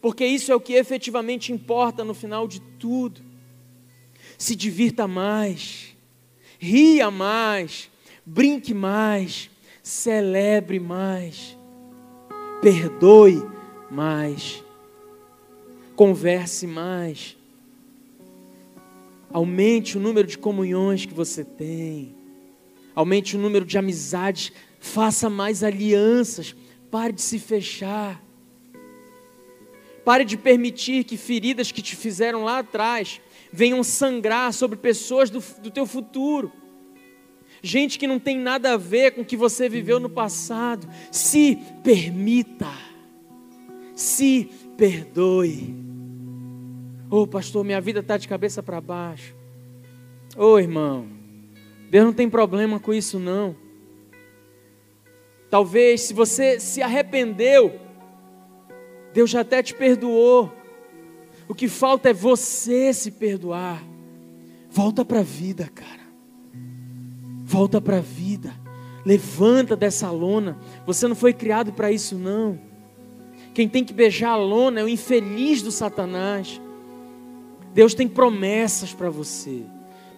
Porque 0.00 0.26
isso 0.26 0.52
é 0.52 0.54
o 0.54 0.60
que 0.60 0.74
efetivamente 0.74 1.52
importa 1.52 2.04
no 2.04 2.12
final 2.12 2.46
de 2.46 2.60
tudo. 2.60 3.22
Se 4.36 4.54
divirta 4.54 5.08
mais 5.08 5.95
ria 6.58 7.10
mais, 7.10 7.90
brinque 8.24 8.74
mais, 8.74 9.50
celebre 9.82 10.80
mais, 10.80 11.56
perdoe 12.60 13.42
mais. 13.90 14.62
converse 15.94 16.66
mais. 16.66 17.36
Aumente 19.32 19.96
o 19.96 20.00
número 20.00 20.26
de 20.26 20.36
comunhões 20.36 21.06
que 21.06 21.14
você 21.14 21.44
tem. 21.44 22.14
Aumente 22.94 23.36
o 23.36 23.38
número 23.38 23.64
de 23.64 23.76
amizades. 23.78 24.52
Faça 24.78 25.28
mais 25.28 25.62
alianças. 25.62 26.54
Pare 26.90 27.12
de 27.12 27.22
se 27.22 27.38
fechar. 27.38 28.22
Pare 30.04 30.24
de 30.24 30.36
permitir 30.36 31.04
que 31.04 31.16
feridas 31.16 31.72
que 31.72 31.82
te 31.82 31.96
fizeram 31.96 32.44
lá 32.44 32.58
atrás 32.58 33.20
venham 33.52 33.82
sangrar 33.82 34.52
sobre 34.52 34.76
pessoas 34.76 35.30
do, 35.30 35.42
do 35.60 35.70
teu 35.70 35.86
futuro. 35.86 36.52
Gente 37.62 37.98
que 37.98 38.06
não 38.06 38.18
tem 38.18 38.38
nada 38.38 38.74
a 38.74 38.76
ver 38.76 39.12
com 39.12 39.22
o 39.22 39.24
que 39.24 39.36
você 39.36 39.68
viveu 39.68 39.98
no 39.98 40.10
passado. 40.10 40.88
Se 41.10 41.58
permita. 41.82 42.70
Se 43.94 44.50
perdoe. 44.76 45.74
Oh, 47.10 47.26
pastor, 47.26 47.64
minha 47.64 47.80
vida 47.80 48.00
está 48.00 48.16
de 48.16 48.28
cabeça 48.28 48.62
para 48.62 48.80
baixo. 48.80 49.34
Oh, 50.36 50.58
irmão, 50.58 51.06
Deus 51.88 52.04
não 52.04 52.12
tem 52.12 52.28
problema 52.28 52.78
com 52.78 52.92
isso, 52.92 53.18
não. 53.18 53.56
Talvez, 55.48 56.02
se 56.02 56.12
você 56.12 56.58
se 56.58 56.82
arrependeu, 56.82 57.80
Deus 59.12 59.30
já 59.30 59.40
até 59.40 59.62
te 59.62 59.72
perdoou. 59.72 60.52
O 61.48 61.54
que 61.54 61.68
falta 61.68 62.10
é 62.10 62.12
você 62.12 62.92
se 62.92 63.10
perdoar. 63.10 63.82
Volta 64.70 65.04
para 65.04 65.20
a 65.20 65.22
vida, 65.22 65.70
cara. 65.74 66.06
Volta 67.44 67.80
para 67.80 67.98
a 67.98 68.00
vida. 68.00 68.52
Levanta 69.04 69.76
dessa 69.76 70.10
lona. 70.10 70.58
Você 70.84 71.06
não 71.06 71.14
foi 71.14 71.32
criado 71.32 71.72
para 71.72 71.92
isso, 71.92 72.16
não. 72.16 72.58
Quem 73.54 73.68
tem 73.68 73.84
que 73.84 73.94
beijar 73.94 74.30
a 74.30 74.36
lona 74.36 74.80
é 74.80 74.84
o 74.84 74.88
infeliz 74.88 75.62
do 75.62 75.70
Satanás. 75.70 76.60
Deus 77.72 77.94
tem 77.94 78.08
promessas 78.08 78.92
para 78.92 79.08
você. 79.08 79.62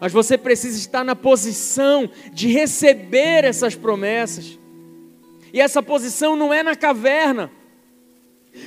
Mas 0.01 0.13
você 0.13 0.39
precisa 0.39 0.79
estar 0.79 1.05
na 1.05 1.15
posição 1.15 2.09
de 2.33 2.49
receber 2.49 3.45
essas 3.45 3.75
promessas. 3.75 4.59
E 5.53 5.61
essa 5.61 5.83
posição 5.83 6.37
não 6.37 6.53
é 6.53 6.63
na 6.63 6.75
caverna. 6.75 7.51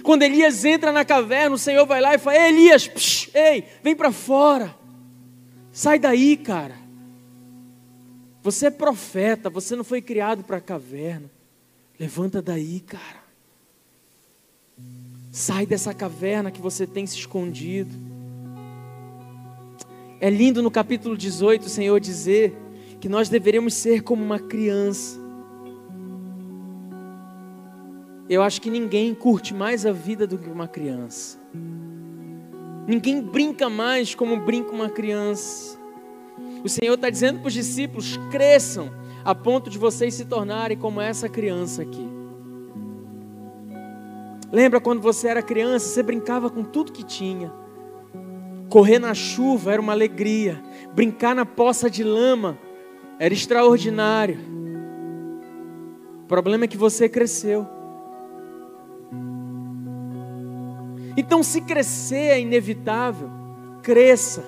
Quando 0.04 0.24
Elias 0.24 0.66
entra 0.66 0.92
na 0.92 1.06
caverna, 1.06 1.56
o 1.56 1.60
Senhor 1.60 1.86
vai 1.86 2.02
lá 2.02 2.16
e 2.16 2.18
fala: 2.18 2.38
Elias, 2.50 2.88
psh, 2.88 3.30
ei, 3.34 3.66
vem 3.84 3.96
para 3.96 4.12
fora. 4.12 4.76
Sai 5.72 6.00
daí, 6.00 6.36
cara. 6.38 6.76
Você 8.44 8.68
é 8.68 8.72
profeta, 8.72 9.50
você 9.50 9.76
não 9.76 9.84
foi 9.84 10.02
criado 10.02 10.44
para 10.44 10.58
a 10.58 10.62
caverna. 10.62 11.30
Levanta 12.00 12.42
daí, 12.42 12.80
cara. 12.80 13.22
Sai 15.32 15.66
dessa 15.66 15.94
caverna 15.94 16.50
que 16.50 16.60
você 16.60 16.88
tem 16.88 17.06
se 17.06 17.18
escondido. 17.18 17.96
É 20.20 20.30
lindo 20.30 20.62
no 20.64 20.72
capítulo 20.72 21.16
18 21.16 21.68
o 21.68 21.70
Senhor 21.70 22.00
dizer 22.00 22.54
que 23.00 23.08
nós 23.08 23.30
deveríamos 23.30 23.76
ser 23.76 24.02
como 24.02 24.24
uma 24.24 24.40
criança. 24.40 25.21
Eu 28.32 28.42
acho 28.42 28.62
que 28.62 28.70
ninguém 28.70 29.14
curte 29.14 29.54
mais 29.54 29.86
a 29.86 29.92
vida 29.92 30.26
do 30.26 30.38
que 30.38 30.50
uma 30.50 30.66
criança. 30.66 31.38
Ninguém 32.88 33.22
brinca 33.22 33.70
mais 33.70 34.16
como 34.16 34.38
brinca 34.38 34.72
uma 34.72 34.90
criança. 34.90 35.78
O 36.64 36.70
Senhor 36.70 36.94
está 36.94 37.10
dizendo 37.10 37.40
para 37.40 37.50
os 37.50 37.54
discípulos: 37.54 38.16
cresçam 38.32 38.90
a 39.26 39.36
ponto 39.36 39.70
de 39.70 39.78
vocês 39.78 40.14
se 40.14 40.24
tornarem 40.24 40.78
como 40.78 41.02
essa 41.02 41.28
criança 41.28 41.82
aqui. 41.82 42.08
Lembra 44.50 44.80
quando 44.80 45.02
você 45.02 45.28
era 45.28 45.42
criança, 45.42 45.90
você 45.90 46.02
brincava 46.02 46.50
com 46.50 46.64
tudo 46.64 46.94
que 46.94 47.04
tinha. 47.04 47.52
Correr 48.70 48.98
na 48.98 49.14
chuva 49.14 49.74
era 49.74 49.82
uma 49.82 49.92
alegria. 49.92 50.64
Brincar 50.94 51.36
na 51.36 51.46
poça 51.46 51.90
de 51.90 52.02
lama 52.02 52.58
era 53.20 53.34
extraordinário. 53.34 54.40
O 56.24 56.28
problema 56.28 56.64
é 56.64 56.68
que 56.70 56.78
você 56.78 57.10
cresceu. 57.10 57.81
Então, 61.22 61.44
se 61.44 61.62
crescer 61.62 62.32
é 62.32 62.42
inevitável, 62.42 63.30
cresça. 63.84 64.44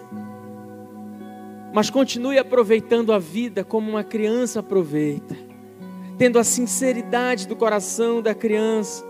Mas 1.71 1.91
continue 1.91 2.39
aproveitando 2.39 3.13
a 3.13 3.19
vida 3.19 3.63
como 3.63 3.91
uma 3.91 4.03
criança 4.03 4.61
aproveita, 4.61 5.37
tendo 6.17 6.39
a 6.39 6.43
sinceridade 6.43 7.47
do 7.47 7.55
coração 7.55 8.23
da 8.23 8.33
criança. 8.33 9.05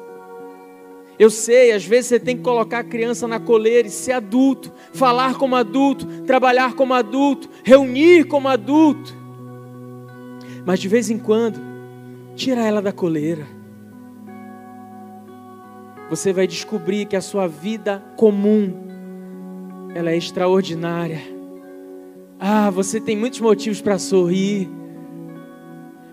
Eu 1.17 1.29
sei, 1.29 1.71
às 1.71 1.85
vezes 1.85 2.07
você 2.07 2.19
tem 2.19 2.35
que 2.35 2.43
colocar 2.43 2.79
a 2.79 2.83
criança 2.83 3.29
na 3.29 3.39
coleira 3.39 3.87
e 3.87 3.91
ser 3.91 4.11
adulto, 4.11 4.69
falar 4.91 5.35
como 5.35 5.55
adulto, 5.55 6.05
trabalhar 6.23 6.73
como 6.73 6.93
adulto, 6.93 7.49
reunir 7.63 8.25
como 8.25 8.49
adulto. 8.49 9.15
Mas 10.65 10.81
de 10.81 10.89
vez 10.89 11.09
em 11.09 11.17
quando, 11.17 11.61
tira 12.35 12.61
ela 12.61 12.81
da 12.81 12.91
coleira 12.91 13.62
você 16.15 16.31
vai 16.31 16.45
descobrir 16.45 17.07
que 17.07 17.15
a 17.15 17.21
sua 17.21 17.47
vida 17.47 18.03
comum 18.15 18.71
ela 19.95 20.11
é 20.11 20.15
extraordinária. 20.15 21.19
Ah, 22.39 22.69
você 22.69 23.01
tem 23.01 23.17
muitos 23.17 23.39
motivos 23.39 23.81
para 23.81 23.97
sorrir. 23.97 24.69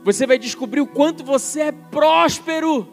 Você 0.02 0.26
vai 0.26 0.38
descobrir 0.38 0.80
o 0.80 0.86
quanto 0.86 1.22
você 1.22 1.60
é 1.60 1.72
próspero. 1.72 2.88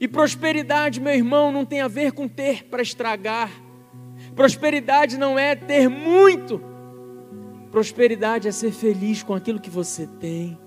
E 0.00 0.08
prosperidade, 0.08 0.98
meu 0.98 1.12
irmão, 1.12 1.52
não 1.52 1.66
tem 1.66 1.82
a 1.82 1.88
ver 1.88 2.12
com 2.12 2.26
ter 2.26 2.64
para 2.64 2.80
estragar. 2.80 3.50
Prosperidade 4.34 5.18
não 5.18 5.38
é 5.38 5.54
ter 5.54 5.90
muito. 5.90 6.58
Prosperidade 7.70 8.48
é 8.48 8.50
ser 8.50 8.72
feliz 8.72 9.22
com 9.22 9.34
aquilo 9.34 9.60
que 9.60 9.68
você 9.68 10.06
tem. 10.06 10.58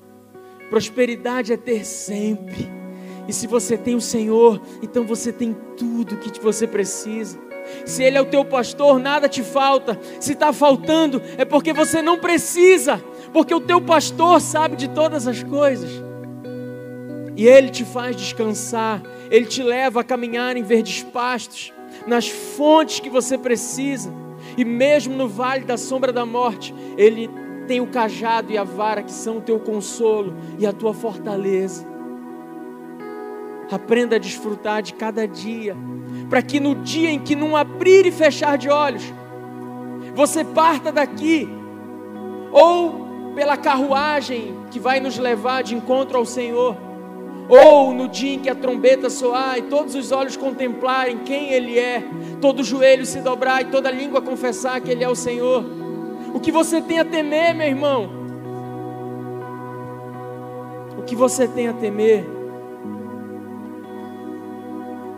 Prosperidade 0.69 1.51
é 1.51 1.57
ter 1.57 1.83
sempre. 1.83 2.77
E 3.27 3.33
se 3.33 3.45
você 3.45 3.77
tem 3.77 3.95
o 3.95 4.01
Senhor, 4.01 4.61
então 4.81 5.05
você 5.05 5.31
tem 5.31 5.55
tudo 5.75 6.15
o 6.15 6.17
que 6.17 6.39
você 6.39 6.65
precisa. 6.65 7.37
Se 7.85 8.03
Ele 8.03 8.17
é 8.17 8.21
o 8.21 8.25
teu 8.25 8.45
pastor, 8.45 8.99
nada 8.99 9.27
te 9.27 9.43
falta. 9.43 9.99
Se 10.19 10.33
está 10.33 10.53
faltando, 10.53 11.21
é 11.37 11.45
porque 11.45 11.73
você 11.73 12.01
não 12.01 12.17
precisa, 12.17 13.03
porque 13.33 13.53
o 13.53 13.59
teu 13.59 13.81
pastor 13.81 14.39
sabe 14.39 14.75
de 14.75 14.87
todas 14.89 15.27
as 15.27 15.43
coisas. 15.43 15.89
E 17.35 17.45
Ele 17.45 17.69
te 17.69 17.85
faz 17.85 18.15
descansar, 18.15 19.03
Ele 19.29 19.45
te 19.45 19.61
leva 19.61 20.01
a 20.01 20.03
caminhar 20.03 20.55
em 20.57 20.63
verdes 20.63 21.03
pastos, 21.03 21.73
nas 22.05 22.29
fontes 22.29 22.99
que 22.99 23.09
você 23.09 23.37
precisa. 23.37 24.11
E 24.57 24.63
mesmo 24.63 25.15
no 25.15 25.27
vale 25.27 25.65
da 25.65 25.77
sombra 25.77 26.11
da 26.11 26.25
morte, 26.25 26.73
Ele 26.97 27.29
tem 27.67 27.81
o 27.81 27.87
cajado 27.87 28.51
e 28.51 28.57
a 28.57 28.63
vara 28.63 29.03
que 29.03 29.11
são 29.11 29.37
o 29.37 29.41
teu 29.41 29.59
consolo 29.59 30.33
e 30.57 30.65
a 30.65 30.71
tua 30.71 30.93
fortaleza. 30.93 31.96
Aprenda 33.71 34.15
a 34.15 34.19
desfrutar 34.19 34.81
de 34.81 34.93
cada 34.93 35.27
dia, 35.27 35.75
para 36.29 36.41
que 36.41 36.59
no 36.59 36.75
dia 36.75 37.09
em 37.09 37.19
que 37.19 37.35
não 37.35 37.55
abrir 37.55 38.05
e 38.05 38.11
fechar 38.11 38.57
de 38.57 38.69
olhos, 38.69 39.03
você 40.15 40.43
parta 40.43 40.91
daqui, 40.91 41.49
ou 42.51 43.07
pela 43.35 43.57
carruagem 43.57 44.55
que 44.71 44.79
vai 44.79 44.99
nos 44.99 45.17
levar 45.17 45.63
de 45.63 45.75
encontro 45.75 46.17
ao 46.17 46.25
Senhor, 46.25 46.77
ou 47.49 47.93
no 47.93 48.07
dia 48.07 48.33
em 48.33 48.39
que 48.39 48.49
a 48.49 48.55
trombeta 48.55 49.09
soar 49.09 49.57
e 49.57 49.63
todos 49.63 49.95
os 49.95 50.11
olhos 50.11 50.35
contemplarem 50.35 51.19
quem 51.19 51.51
Ele 51.51 51.77
é, 51.77 52.03
todo 52.41 52.63
joelho 52.63 53.05
se 53.05 53.21
dobrar 53.21 53.61
e 53.61 53.65
toda 53.65 53.91
língua 53.91 54.21
confessar 54.21 54.81
que 54.81 54.91
Ele 54.91 55.03
é 55.03 55.09
o 55.09 55.15
Senhor. 55.15 55.63
O 56.33 56.39
que 56.39 56.51
você 56.51 56.81
tem 56.81 56.99
a 56.99 57.05
temer, 57.05 57.53
meu 57.53 57.67
irmão? 57.67 58.09
O 60.97 61.03
que 61.03 61.15
você 61.15 61.47
tem 61.47 61.67
a 61.67 61.73
temer? 61.73 62.36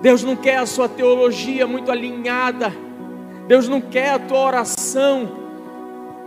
Deus 0.01 0.23
não 0.23 0.35
quer 0.35 0.57
a 0.57 0.65
sua 0.65 0.87
teologia 0.87 1.67
muito 1.67 1.91
alinhada. 1.91 2.73
Deus 3.47 3.67
não 3.67 3.81
quer 3.81 4.11
a 4.11 4.19
tua 4.19 4.39
oração 4.39 5.29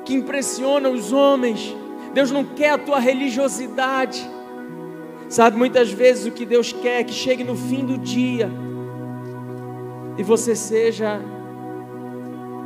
que 0.04 0.14
impressiona 0.14 0.88
os 0.88 1.12
homens. 1.12 1.74
Deus 2.12 2.30
não 2.30 2.44
quer 2.44 2.70
a 2.70 2.78
tua 2.78 2.98
religiosidade. 2.98 4.28
Sabe, 5.28 5.56
muitas 5.56 5.90
vezes 5.90 6.26
o 6.26 6.30
que 6.30 6.44
Deus 6.44 6.72
quer 6.72 7.00
é 7.00 7.04
que 7.04 7.14
chegue 7.14 7.42
no 7.42 7.56
fim 7.56 7.84
do 7.86 7.96
dia 7.96 8.50
e 10.18 10.22
você 10.22 10.54
seja 10.54 11.20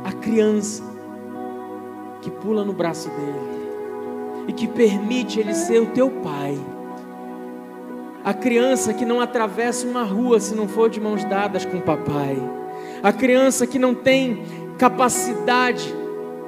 a 0.03 0.11
criança 0.11 0.83
que 2.21 2.29
pula 2.29 2.65
no 2.65 2.73
braço 2.73 3.09
dele 3.09 3.57
e 4.47 4.53
que 4.53 4.67
permite 4.67 5.39
ele 5.39 5.53
ser 5.53 5.81
o 5.81 5.87
teu 5.87 6.09
pai 6.09 6.57
a 8.27 8.33
criança 8.33 8.93
que 8.93 9.05
não 9.05 9.21
atravessa 9.21 9.87
uma 9.87 10.03
rua 10.03 10.37
se 10.37 10.53
não 10.53 10.67
for 10.67 10.89
de 10.89 10.99
mãos 10.99 11.23
dadas 11.23 11.63
com 11.63 11.77
o 11.77 11.81
papai. 11.81 12.37
A 13.01 13.13
criança 13.13 13.65
que 13.65 13.79
não 13.79 13.95
tem 13.95 14.43
capacidade 14.77 15.95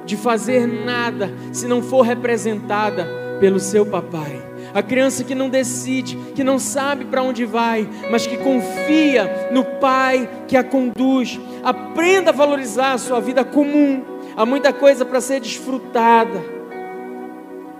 de 0.04 0.14
fazer 0.14 0.66
nada 0.66 1.32
se 1.54 1.66
não 1.66 1.80
for 1.80 2.02
representada 2.02 3.08
pelo 3.40 3.58
seu 3.58 3.86
papai. 3.86 4.46
A 4.74 4.82
criança 4.82 5.24
que 5.24 5.34
não 5.34 5.48
decide, 5.48 6.18
que 6.34 6.44
não 6.44 6.58
sabe 6.58 7.06
para 7.06 7.22
onde 7.22 7.46
vai, 7.46 7.88
mas 8.10 8.26
que 8.26 8.36
confia 8.36 9.48
no 9.50 9.64
Pai 9.64 10.28
que 10.46 10.58
a 10.58 10.62
conduz. 10.62 11.40
Aprenda 11.64 12.28
a 12.28 12.34
valorizar 12.34 12.92
a 12.92 12.98
sua 12.98 13.22
vida 13.22 13.42
comum. 13.42 14.04
Há 14.36 14.44
muita 14.44 14.70
coisa 14.70 15.06
para 15.06 15.22
ser 15.22 15.40
desfrutada. 15.40 16.44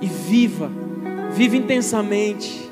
E 0.00 0.06
viva, 0.06 0.72
viva 1.32 1.54
intensamente. 1.54 2.69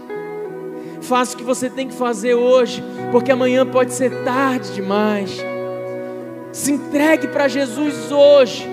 Faça 1.08 1.34
o 1.34 1.38
que 1.38 1.44
você 1.44 1.70
tem 1.70 1.88
que 1.88 1.94
fazer 1.94 2.34
hoje, 2.34 2.84
porque 3.10 3.32
amanhã 3.32 3.64
pode 3.64 3.94
ser 3.94 4.24
tarde 4.24 4.74
demais. 4.74 5.38
Se 6.52 6.72
entregue 6.72 7.28
para 7.28 7.48
Jesus 7.48 8.12
hoje, 8.12 8.68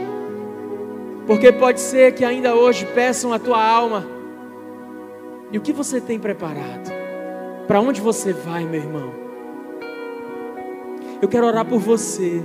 porque 1.25 1.53
pode 1.53 1.79
ser 1.79 2.13
que 2.13 2.25
ainda 2.25 2.53
hoje 2.53 2.85
peçam 2.87 3.31
a 3.31 3.39
tua 3.39 3.65
alma. 3.65 4.05
E 5.49 5.57
o 5.57 5.61
que 5.61 5.71
você 5.71 6.01
tem 6.01 6.19
preparado? 6.19 6.91
Para 7.67 7.79
onde 7.79 8.01
você 8.01 8.33
vai, 8.33 8.65
meu 8.65 8.81
irmão? 8.81 9.13
Eu 11.21 11.29
quero 11.29 11.47
orar 11.47 11.63
por 11.63 11.79
você. 11.79 12.43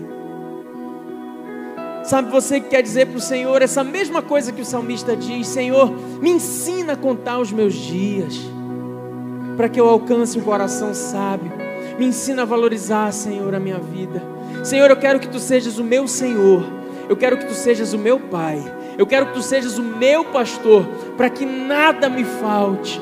Sabe 2.05 2.31
você 2.31 2.61
que 2.61 2.69
quer 2.69 2.83
dizer 2.83 3.07
para 3.09 3.19
o 3.19 3.21
Senhor 3.21 3.61
essa 3.61 3.83
mesma 3.83 4.23
coisa 4.23 4.53
que 4.53 4.63
o 4.63 4.65
salmista 4.65 5.17
diz: 5.17 5.49
Senhor, 5.49 5.91
me 6.23 6.31
ensina 6.31 6.93
a 6.93 6.97
contar 6.97 7.41
os 7.41 7.51
meus 7.51 7.75
dias, 7.75 8.41
para 9.61 9.69
que 9.69 9.79
eu 9.79 9.87
alcance 9.87 10.39
um 10.39 10.43
coração 10.43 10.95
sábio. 10.95 11.53
Me 11.99 12.07
ensina 12.07 12.41
a 12.41 12.45
valorizar, 12.47 13.13
Senhor, 13.13 13.55
a 13.55 13.61
minha 13.61 13.79
vida. 13.79 14.23
Senhor, 14.65 14.89
eu 14.89 14.97
quero 14.97 15.21
que 15.21 15.29
tu 15.29 15.39
sejas 15.39 15.77
o 15.77 15.85
meu 15.85 16.09
Senhor. 16.09 16.65
Eu 17.11 17.15
quero 17.15 17.37
que 17.37 17.45
tu 17.45 17.53
sejas 17.53 17.93
o 17.93 17.99
meu 17.99 18.19
Pai. 18.19 18.59
Eu 18.97 19.07
quero 19.07 19.27
que 19.27 19.35
tu 19.35 19.43
sejas 19.43 19.77
o 19.77 19.83
meu 19.83 20.25
pastor, 20.25 20.87
para 21.15 21.29
que 21.29 21.45
nada 21.45 22.09
me 22.09 22.25
falte, 22.25 22.99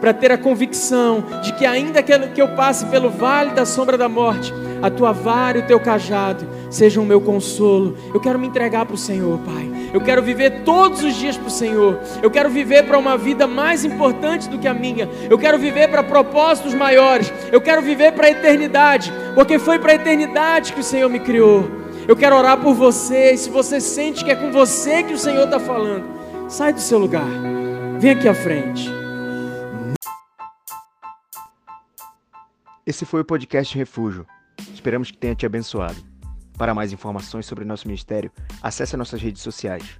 para 0.00 0.12
ter 0.12 0.32
a 0.32 0.38
convicção 0.38 1.22
de 1.44 1.52
que, 1.52 1.64
ainda 1.64 2.02
que 2.02 2.42
eu 2.42 2.56
passe 2.56 2.86
pelo 2.86 3.08
vale 3.08 3.52
da 3.52 3.64
sombra 3.64 3.96
da 3.96 4.08
morte, 4.08 4.52
a 4.82 4.90
tua 4.90 5.12
vara 5.12 5.58
e 5.58 5.62
o 5.62 5.66
teu 5.68 5.78
cajado 5.78 6.44
sejam 6.70 7.04
o 7.04 7.06
meu 7.06 7.20
consolo. 7.20 7.96
Eu 8.12 8.18
quero 8.18 8.36
me 8.36 8.48
entregar 8.48 8.84
para 8.84 8.96
o 8.96 8.98
Senhor, 8.98 9.38
Pai. 9.38 9.79
Eu 9.92 10.00
quero 10.00 10.22
viver 10.22 10.62
todos 10.64 11.02
os 11.02 11.14
dias 11.14 11.36
para 11.36 11.48
o 11.48 11.50
Senhor. 11.50 12.00
Eu 12.22 12.30
quero 12.30 12.48
viver 12.48 12.84
para 12.84 12.98
uma 12.98 13.16
vida 13.16 13.46
mais 13.46 13.84
importante 13.84 14.48
do 14.48 14.58
que 14.58 14.68
a 14.68 14.74
minha. 14.74 15.08
Eu 15.28 15.38
quero 15.38 15.58
viver 15.58 15.88
para 15.88 16.02
propósitos 16.02 16.74
maiores. 16.74 17.32
Eu 17.50 17.60
quero 17.60 17.82
viver 17.82 18.12
para 18.12 18.26
a 18.26 18.30
eternidade, 18.30 19.12
porque 19.34 19.58
foi 19.58 19.78
para 19.78 19.92
a 19.92 19.94
eternidade 19.96 20.72
que 20.72 20.80
o 20.80 20.84
Senhor 20.84 21.08
me 21.08 21.18
criou. 21.18 21.68
Eu 22.06 22.16
quero 22.16 22.36
orar 22.36 22.58
por 22.58 22.74
você. 22.74 23.32
E 23.32 23.38
se 23.38 23.50
você 23.50 23.80
sente 23.80 24.24
que 24.24 24.30
é 24.30 24.36
com 24.36 24.50
você 24.50 25.02
que 25.02 25.12
o 25.12 25.18
Senhor 25.18 25.44
está 25.44 25.60
falando, 25.60 26.04
sai 26.48 26.72
do 26.72 26.80
seu 26.80 26.98
lugar. 26.98 27.28
Vem 27.98 28.12
aqui 28.12 28.28
à 28.28 28.34
frente. 28.34 28.90
Esse 32.86 33.04
foi 33.04 33.20
o 33.20 33.24
podcast 33.24 33.76
Refúgio. 33.76 34.26
Esperamos 34.74 35.10
que 35.10 35.18
tenha 35.18 35.34
te 35.34 35.46
abençoado. 35.46 36.09
Para 36.60 36.74
mais 36.74 36.92
informações 36.92 37.46
sobre 37.46 37.64
nosso 37.64 37.88
ministério, 37.88 38.30
acesse 38.62 38.94
nossas 38.94 39.18
redes 39.18 39.40
sociais. 39.40 39.98